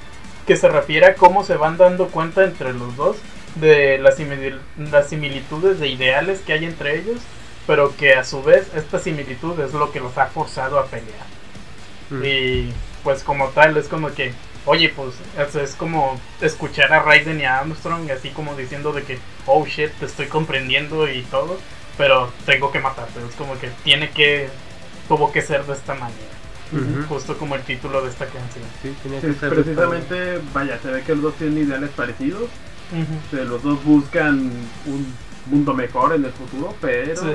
[0.45, 3.17] que se refiere a cómo se van dando cuenta entre los dos
[3.55, 7.19] de las, simil- las similitudes de ideales que hay entre ellos,
[7.67, 11.25] pero que a su vez esta similitud es lo que los ha forzado a pelear.
[12.11, 12.23] Mm.
[12.25, 14.33] Y pues como tal es como que,
[14.65, 19.03] oye, pues es, es como escuchar a Raiden y a Armstrong así como diciendo de
[19.03, 21.57] que, oh shit, te estoy comprendiendo y todo,
[21.97, 23.19] pero tengo que matarte.
[23.27, 24.49] Es como que tiene que,
[25.07, 26.27] tuvo que ser de esta manera.
[27.09, 28.63] Justo como el título de esta canción.
[28.81, 32.43] Sí, tenía que Sí, ser precisamente, vaya, se ve que los dos tienen ideales parecidos.
[33.31, 34.51] Los dos buscan
[34.85, 35.13] un
[35.47, 37.27] mundo mejor en el futuro, pero Sí.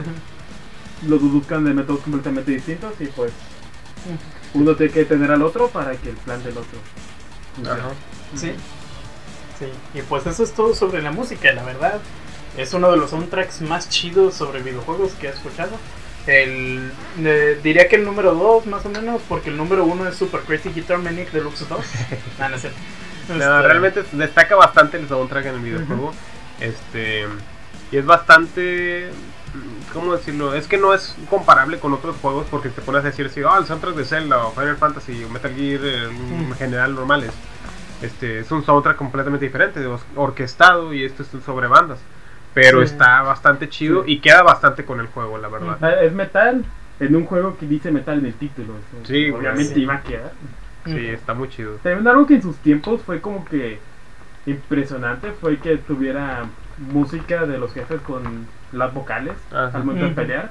[1.06, 3.32] los dos buscan de métodos completamente distintos y pues
[4.54, 6.78] uno tiene que tener al otro para que el plan del otro.
[7.54, 7.80] funcione.
[7.80, 7.90] Ajá.
[8.34, 8.52] Sí.
[9.58, 9.66] Sí.
[9.94, 12.00] Y pues eso es todo sobre la música, la verdad.
[12.56, 15.72] Es uno de los soundtracks más chidos sobre videojuegos que he escuchado.
[16.26, 20.16] El, eh, diría que el número 2 más o menos, porque el número 1 es
[20.16, 21.78] Super Crazy Guitar Manic Deluxe 2.
[22.40, 22.56] Ah, no.
[22.56, 26.12] No, Este, realmente destaca bastante el soundtrack en el videojuego.
[26.60, 27.26] Este.
[27.90, 29.10] Y es bastante.
[29.92, 30.54] ¿Cómo decirlo?
[30.54, 33.56] Es que no es comparable con otros juegos porque te pones a decir así, ah,
[33.58, 36.52] el soundtrack de Zelda o Final Fantasy o Metal Gear en Mm.
[36.54, 37.32] general normales.
[38.02, 39.80] Este, es un soundtrack completamente diferente,
[40.16, 41.98] orquestado y esto es sobre bandas.
[42.52, 42.84] Pero Sí.
[42.92, 44.12] está bastante chido Sí.
[44.12, 45.78] y queda bastante con el juego, la verdad.
[45.80, 46.64] Ah, Es metal
[47.00, 48.74] en un juego que dice metal en el título.
[48.74, 49.82] eso Sí, obviamente sí.
[49.82, 50.32] iba a quedar.
[50.84, 51.76] Sí, está muy chido.
[51.82, 53.80] También algo que en sus tiempos fue como que
[54.44, 56.44] impresionante fue que tuviera
[56.78, 59.70] música de los jefes con las vocales Ajá.
[59.78, 60.50] al momento de pelear.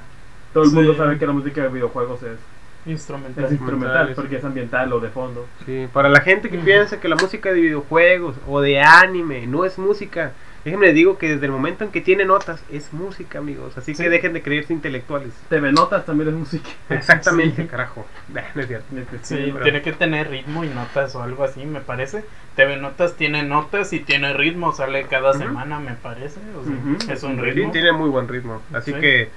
[0.53, 0.75] Todo el Sí.
[0.75, 2.37] mundo sabe que la música de videojuegos es,
[2.85, 3.45] Instrumental.
[3.45, 5.45] es instrumental porque es ambiental o de fondo.
[5.65, 9.65] Sí, para la gente que piensa que la música de videojuegos o de anime no
[9.65, 10.31] es música,
[10.65, 13.77] déjenme digo que desde el momento en que tiene notas es música, amigos.
[13.77, 14.03] Así Sí.
[14.03, 15.33] que dejen de creerse intelectuales.
[15.49, 16.67] TV Notas también es música.
[16.89, 17.67] Exactamente, Sí.
[17.69, 18.05] carajo.
[18.27, 18.85] No es cierto.
[19.21, 22.25] Sí, tiene que tener ritmo y notas o algo así, me parece.
[22.57, 26.39] TV Notas tiene notas y tiene ritmo, sale cada semana, me parece.
[26.57, 27.13] o sea.
[27.13, 27.71] Es un Sí, ritmo.
[27.71, 28.61] tiene muy buen ritmo.
[28.73, 28.99] Así Sí.
[28.99, 29.29] que,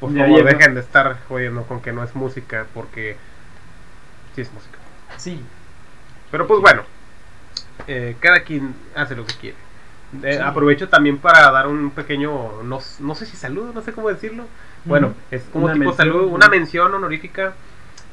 [0.00, 0.48] por Ya favor, llegó.
[0.58, 3.16] dejen de estar jodiendo con que no es música porque
[4.34, 4.78] sí es música.
[5.18, 5.40] Sí.
[6.30, 6.84] Pero pues bueno,
[7.86, 9.56] eh, cada quien hace lo que quiere.
[10.22, 10.38] Eh, Sí.
[10.42, 14.44] Aprovecho también para dar un pequeño, no, no sé si saludo, no sé cómo decirlo.
[14.84, 15.96] Bueno, es como Una tipo mención.
[16.08, 17.52] saludo, una mención honorífica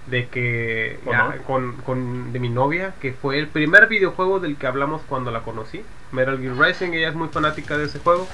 [0.07, 4.67] de que ya, con, con- de mi novia, que fue el primer videojuego del que
[4.67, 5.81] hablamos cuando la conocí,
[6.11, 8.27] Metal Gear Rising, ella es muy fanática de ese juego.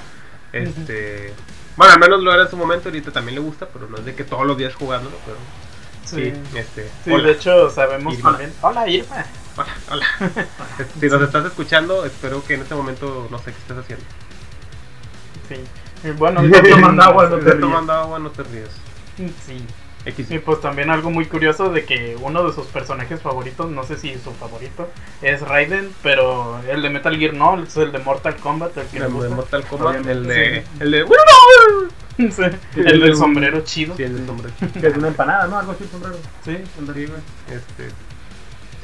[0.52, 1.32] Este,
[1.76, 4.04] bueno, al menos lo era en su momento, ahorita también le gusta, pero no es
[4.04, 5.36] de que todos los días jugándolo, pero
[6.04, 6.58] sí, Sí.
[6.58, 7.24] este, Sí, hola.
[7.24, 8.30] de hecho sabemos Irma.
[8.30, 8.52] también.
[8.60, 9.24] Hola, Irma.
[9.56, 10.06] Hola, hola.
[11.00, 14.04] si nos estás escuchando, espero que en este momento no sé qué estás haciendo.
[15.48, 16.08] Sí.
[16.08, 17.60] Y bueno, Estás también- tomando agua, no te Estás ríes.
[17.60, 18.68] tomando agua, no te ríes.
[19.46, 19.64] Sí.
[20.06, 20.30] X.
[20.30, 23.96] Y pues también algo muy curioso de que uno de sus personajes favoritos, no sé
[23.96, 24.90] si su favorito,
[25.22, 28.98] es Raiden, pero el de Metal Gear no, es el de Mortal Kombat, el que
[28.98, 29.28] le El de.
[29.30, 30.60] Mortal Kombat, el de.
[30.62, 30.68] sí.
[30.80, 31.06] El de.
[32.18, 32.32] Sí,
[32.76, 33.96] el del sombrero chido.
[33.96, 34.54] Sí, el de sombrero.
[34.78, 35.58] Que es una empanada, ¿no?
[35.58, 36.16] Algo así, sombrero.
[36.44, 36.58] Sí,
[36.94, 37.06] Sí.
[37.50, 37.88] Este.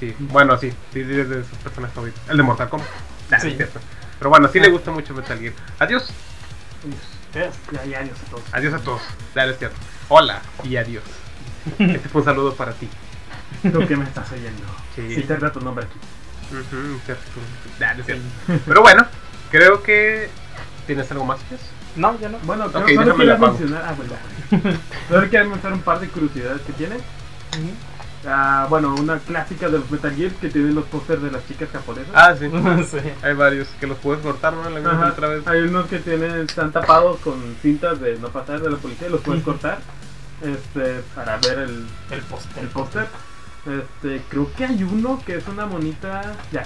[0.01, 2.20] Sí, bueno, sí, sí, es de sus personajes favoritos.
[2.28, 2.88] El de Mortal Kombat.
[3.30, 3.48] Nah, Sí.
[3.48, 3.78] es cierto.
[4.18, 5.53] Pero bueno, sí le gusta mucho Metal Gear.
[5.78, 6.11] Adiós.
[7.34, 7.51] Ya,
[7.84, 8.42] ya, adiós a todos.
[8.53, 9.03] Adiós a todos.
[9.34, 9.76] Dale, es cierto.
[10.09, 11.05] Hola y adiós.
[11.78, 12.88] Este fue un saludo para ti.
[13.70, 14.62] Tú que me estás oyendo.
[14.96, 15.22] Sí.
[15.22, 15.98] Te agrada tu nombre aquí.
[17.05, 17.22] Cierto.
[17.78, 18.24] Dale, es cierto.
[18.66, 19.07] Pero bueno,
[19.51, 20.28] creo que.
[20.86, 21.38] ¿Tienes algo más?
[21.96, 22.38] No, ya no.
[22.40, 23.53] Bueno, Ok, creo- solo apago.
[23.59, 23.84] mencionar.
[23.86, 24.74] Ah, bueno.
[25.09, 26.96] Solo quería mencionar un par de curiosidades que tiene.
[28.27, 31.71] Ah, bueno, una clásica de los Metal Gear que tienen los pósters de las chicas
[31.71, 32.12] japonesas.
[32.14, 32.51] Ah, sí.
[32.91, 32.99] sí.
[33.23, 34.68] Hay varios que los puedes cortar, ¿no?
[34.68, 35.47] La otra vez.
[35.47, 39.23] Hay unos que tienen, están tapados con cintas de no pasar de la policía, los
[39.23, 39.79] puedes cortar
[40.43, 42.62] este, para ver el, El póster.
[42.62, 43.07] el póster.
[43.66, 46.35] Este, creo que hay uno que es una monita.
[46.53, 46.64] Ya.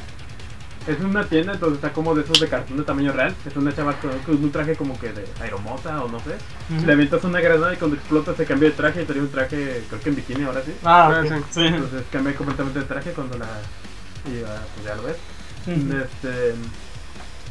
[0.87, 3.35] Es una tienda, entonces está como de esos de cartón de tamaño real.
[3.47, 6.37] Es una chava con, un traje como que de aeromota o no sé.
[6.74, 6.85] Ujú.
[6.87, 9.82] Le avientas una granada y cuando explota se cambia de traje y tenía un traje,
[9.89, 10.74] creo que en bikini ahora sí.
[10.85, 11.28] Ah, sí.
[11.53, 11.61] sí.
[11.62, 13.47] Entonces cambia completamente de traje cuando la.
[14.26, 15.16] Y ah, pues ya lo ves.
[15.66, 16.55] Este,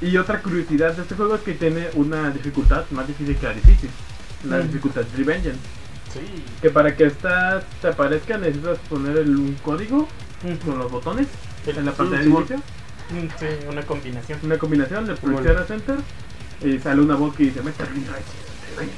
[0.06, 3.54] y otra curiosidad de este juego es que tiene una dificultad más difícil que la
[3.54, 3.90] difícil.
[4.44, 4.68] La Mm.
[4.68, 5.60] dificultad Revengeance.
[6.14, 6.44] Sí.
[6.62, 10.08] Que para que esta te aparezca necesitas poner el- un código
[10.64, 11.28] con los botones
[11.66, 12.62] El- en la pantalla de inicio.
[13.40, 14.40] Sí, una combinación.
[14.44, 15.36] Una combinación, le Simón.
[15.44, 15.98] presionas Enter
[16.64, 18.94] y sale una voz que dice Metal Gear Rising.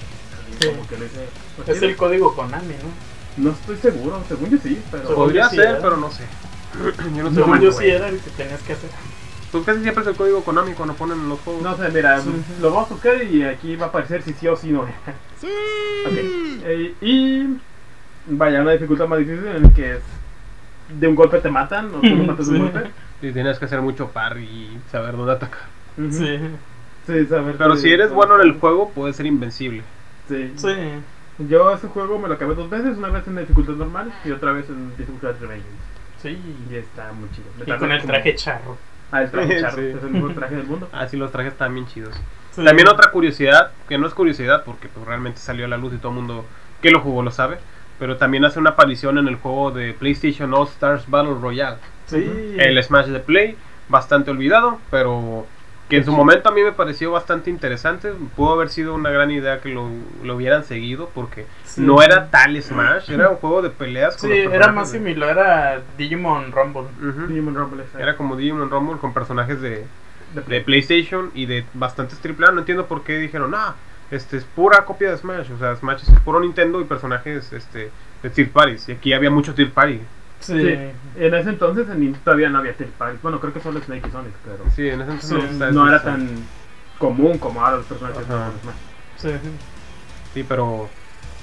[0.59, 0.67] Sí.
[0.67, 1.25] Como que le dice.
[1.57, 3.43] pues, Es sí, el código Konami, ¿no?
[3.43, 5.03] No estoy seguro, según yo sí, pero.
[5.07, 5.79] Según Podría sí, ser, ¿eh?
[5.81, 6.23] pero no sé.
[7.15, 7.35] Yo no sé.
[7.35, 8.89] Según me yo sí era el que tenías que hacer.
[9.51, 11.61] Pues casi siempre es el código Konami cuando ponen los juegos.
[11.63, 12.29] No sé, mira, Sí.
[12.61, 14.81] lo vamos a buscar y aquí va a aparecer si sí o si no.
[16.05, 16.13] Ok.
[16.67, 17.57] Eh, y
[18.27, 19.99] vaya, una dificultad más difícil en el que es
[20.99, 22.73] de un golpe te matan o tú lo matas de un Sí.
[22.73, 22.91] golpe.
[23.27, 25.61] Y tienes que hacer mucho par y saber dónde atacar.
[26.11, 26.39] Sí.
[27.07, 29.83] Sí, saber Pero si eres bueno en el juego, puedes ser invencible.
[30.27, 30.53] Sí.
[30.55, 30.75] Sí.
[31.49, 34.51] Yo ese juego me lo acabé dos veces, una vez en dificultad normal y otra
[34.51, 35.77] vez en dificultad Revengeance.
[36.21, 36.37] Sí.
[36.71, 37.47] Y está muy chido.
[37.57, 38.77] Me Y con el como- traje charro.
[39.11, 39.61] Ah, el traje Sí.
[39.61, 40.89] charro, es el mejor traje del mundo.
[40.93, 42.15] Así los trajes están bien chidos.
[42.51, 42.63] Sí.
[42.63, 45.97] También otra curiosidad, que no es curiosidad porque pues, realmente salió a la luz y
[45.97, 46.45] todo el mundo
[46.81, 47.57] que lo jugó lo sabe,
[47.99, 51.77] pero también hace una aparición en el juego de PlayStation All Stars Battle Royale.
[52.07, 52.55] Sí.
[52.57, 53.55] El Smash de Play,
[53.89, 55.45] bastante olvidado, pero
[55.89, 58.11] que en su momento a mí me pareció bastante interesante.
[58.35, 59.87] Pudo haber sido una gran idea que lo,
[60.23, 61.81] lo hubieran seguido porque Sí.
[61.81, 64.17] no era tal Smash, era un juego de peleas.
[64.17, 66.85] con Sí, era más de- similar a Digimon Rumble.
[67.27, 67.99] Digimon Rumble exacto.
[68.01, 69.85] Era como Digimon Rumble con personajes de,
[70.33, 72.51] De de PlayStation y de bastantes AAA.
[72.51, 73.75] No entiendo por qué dijeron, ah,
[74.11, 75.51] este es pura copia de Smash.
[75.51, 77.91] O sea, Smash es puro Nintendo y personajes este,
[78.23, 78.89] de Third Parties.
[78.89, 80.01] Y aquí había mucho Third Party.
[80.45, 80.59] Sí.
[80.61, 80.77] Sí,
[81.17, 83.17] en ese entonces en Nintendo todavía no había Third Party.
[83.21, 85.87] Bueno, creo que solo Snake y Sonic, pero Sí, en ese entonces Sí, está- no
[85.87, 86.29] era tan
[86.99, 88.49] común como ahora los personajes Ajá.
[88.51, 88.75] de Smash.
[89.17, 89.49] Sí.
[90.33, 90.89] Sí, pero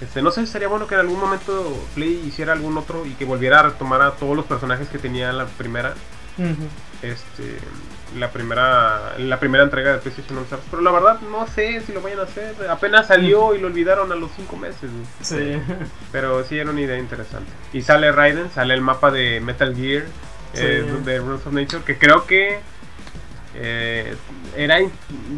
[0.00, 3.24] este, no sé, sería bueno que en algún momento Play hiciera algún otro y que
[3.24, 5.94] volviera a retomar a todos los personajes que tenía la primera,
[7.02, 7.58] este,
[8.16, 10.62] la primera, la primera entrega de PlayStation All Stars.
[10.70, 12.54] Pero la verdad no sé si lo vayan a hacer.
[12.68, 14.90] Apenas salió y lo olvidaron a los 5 meses.
[15.20, 15.58] Sí.
[16.10, 17.50] Pero sí era una idea interesante.
[17.72, 20.04] Y sale Raiden, sale el mapa de Metal Gear,
[20.54, 21.04] eh, Sí.
[21.04, 22.60] de Rules of Nature, que creo que
[23.54, 24.16] eh,
[24.56, 24.78] era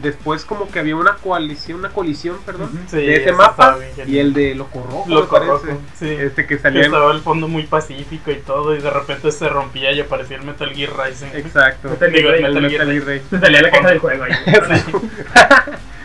[0.02, 2.70] después como que había una coalición, una colisión, perdón.
[2.88, 5.50] Sí, de ese mapa y el de Loco Rojo, me Loco parece.
[5.50, 6.08] Rojo, sí.
[6.08, 9.92] Este que salía estaba el fondo muy pacífico y todo, y de repente se rompía
[9.92, 11.28] y aparecía el Metal Gear Rising.
[11.34, 11.90] Exacto.
[11.90, 13.22] Metal Digo, Metal Metal Gear Rey.
[13.28, 14.32] Se salía la caja del juego ahí.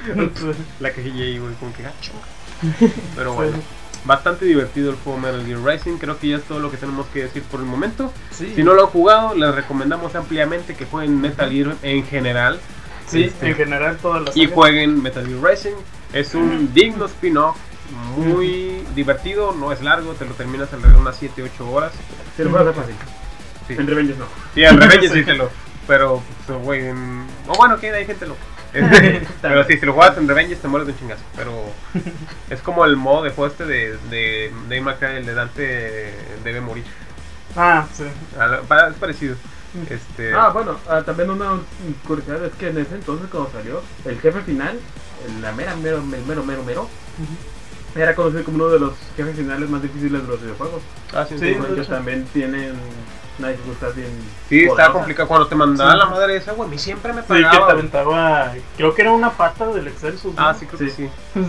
[0.79, 2.11] La cajilla ahí, güey, como que gacho.
[3.15, 3.57] Pero bueno,
[4.05, 5.97] bastante divertido el juego Metal Gear Rising.
[5.97, 8.11] Creo que ya es todo lo que tenemos que decir por el momento.
[8.31, 8.53] Sí.
[8.55, 12.59] Si no lo han jugado, les recomendamos ampliamente que jueguen Metal Gear en general.
[13.07, 14.53] Sí, Este, en general todas las y sagas.
[14.55, 15.73] jueguen Metal Gear Racing.
[16.13, 17.57] Es un digno spin-off,
[18.17, 21.91] muy divertido, no es largo, te lo terminas en unas 7-8 horas.
[22.35, 22.95] Si lo juegas es fácil.
[23.67, 24.25] Sí, En Revenge no.
[24.55, 25.49] sí al revés sí te lo.
[25.87, 26.87] Pero, pues, güey.
[26.87, 28.39] en- O bueno, que hay gente loca.
[28.73, 31.23] Este, pero sí, si lo juegas en Revenge te mueres de un chingazo.
[31.35, 31.51] Pero
[32.49, 36.13] es como el modo de juego este de, de Dave McCray, el de Dante
[36.43, 36.83] debe morir.
[37.55, 38.03] Ah, sí.
[38.39, 39.35] A la- pa- Es parecido.
[39.89, 41.59] Este, Ah, bueno, ah, también una
[42.07, 44.79] curiosidad es que en ese entonces cuando salió, el jefe final,
[45.27, 46.89] el- la mera, mero, mero, mero, mero,
[47.95, 50.81] era conocido como uno de los jefes finales más difíciles de los videojuegos.
[51.13, 52.73] ah, sí, Sí, sí, también tienen
[53.39, 54.09] una dificultad bien
[54.49, 55.27] Sí, estaba complicado.
[55.27, 55.97] Cuando te mandaba Sí.
[55.97, 58.53] la madre esa, güey, a mí siempre me Sí, que te aventaba.
[58.77, 60.35] Creo que era una pata del Excelsus.
[60.35, 60.47] ¿no?
[60.47, 61.09] ah, sí, creo que Sí.
[61.33, 61.41] sí.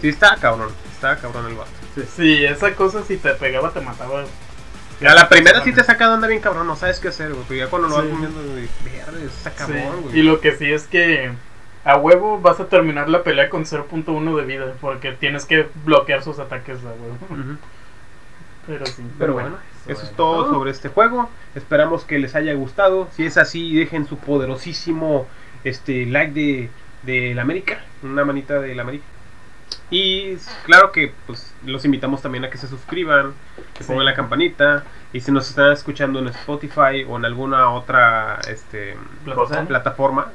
[0.00, 0.68] Sí, estaba cabrón.
[0.94, 1.70] Estaba cabrón el vato.
[2.16, 4.24] Sí, esa cosa si te pegaba te mataba.
[5.06, 7.44] A la primera sí te saca de onda bien cabrón, no sabes qué hacer, güey.
[7.48, 8.10] Pero ya cuando lo vas Sí.
[8.10, 8.68] comiendo, güey,
[9.26, 9.56] está Sí.
[9.58, 10.18] cabrón, güey.
[10.18, 11.30] Y lo que sí es que
[11.84, 16.22] a huevo vas a terminar la pelea con 0.1 de vida porque tienes que bloquear
[16.22, 17.18] sus ataques a huevo.
[18.66, 19.02] Pero sí.
[19.18, 19.56] Pero bueno,
[19.86, 21.28] eso es todo sobre este juego.
[21.54, 23.08] Esperamos que les haya gustado.
[23.12, 25.26] Si es así, dejen su poderosísimo
[25.64, 26.70] este like de,
[27.02, 29.04] de la América, una manita de la América.
[29.90, 33.34] Y claro que pues los invitamos también a que se suscriban,
[33.74, 33.88] que Sí.
[33.88, 34.84] pongan la campanita.
[35.12, 39.66] Y si nos están escuchando en Spotify o en alguna otra este, Plataforma.
[39.68, 40.32] plataforma,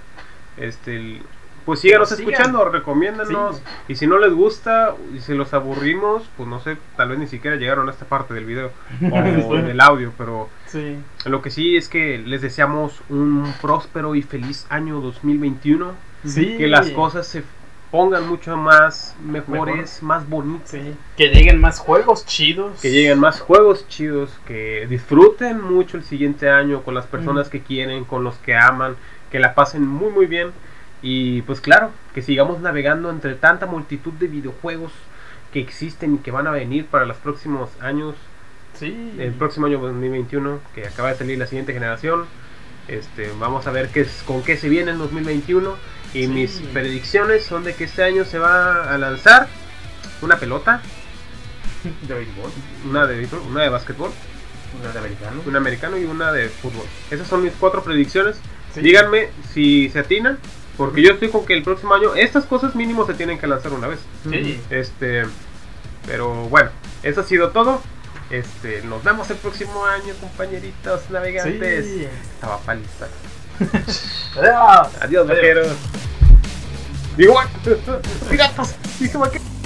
[0.58, 1.22] este,
[1.70, 2.34] pues síganos nos sigan.
[2.34, 3.58] escuchando, recomiéndanos.
[3.58, 3.64] Sí.
[3.90, 7.28] Y si no les gusta y si los aburrimos, pues no sé, tal vez ni
[7.28, 8.72] siquiera llegaron a esta parte del video
[9.12, 10.98] o del audio, pero Sí.
[11.26, 15.94] lo que sí es que les deseamos un próspero y feliz año 2021,
[16.26, 16.58] Sí.
[16.58, 17.44] que las cosas se
[17.92, 20.94] pongan mucho más mejores, más bonitas, Sí.
[21.18, 22.80] Que lleguen más juegos chidos.
[22.82, 27.52] que lleguen más juegos chidos, que disfruten mucho el siguiente año con las personas Mm.
[27.52, 28.96] que quieren, con los que aman,
[29.32, 30.52] que la pasen muy muy bien
[31.02, 34.92] y pues claro, que sigamos navegando entre tanta multitud de videojuegos
[35.54, 38.16] que existen y que van a venir para los próximos años
[38.76, 39.14] Sí.
[39.18, 42.26] el próximo año 2021 que acaba de salir la siguiente generación
[42.88, 45.76] este vamos a ver qué es, con qué se viene en 2021
[46.14, 46.28] y Sí.
[46.28, 49.48] mis predicciones son de que este año se va a lanzar
[50.22, 50.82] una pelota
[52.08, 52.52] de béisbol,
[52.90, 54.12] una de béisbol, una de básquetbol
[54.82, 55.42] una de americano.
[55.46, 58.40] un americano y una de fútbol esas son mis cuatro predicciones
[58.74, 58.82] Sí.
[58.82, 60.38] díganme si se atinan
[60.80, 63.74] porque yo estoy con que el próximo año estas cosas mínimo se tienen que lanzar
[63.74, 64.00] una vez.
[64.24, 64.62] Sí.
[64.70, 65.26] este
[66.08, 66.72] pero bueno
[67.04, 67.82] eso ha sido todo.
[68.30, 71.86] Este nos vemos el próximo año compañeritos navegantes.
[71.86, 72.08] Sí.
[72.34, 73.08] estaba paliza
[74.38, 74.88] Adiós.
[75.02, 75.68] adiós vaqueros.
[77.18, 77.36] Digo
[78.30, 78.78] piratas.
[79.02, 79.59] Dije vaqueros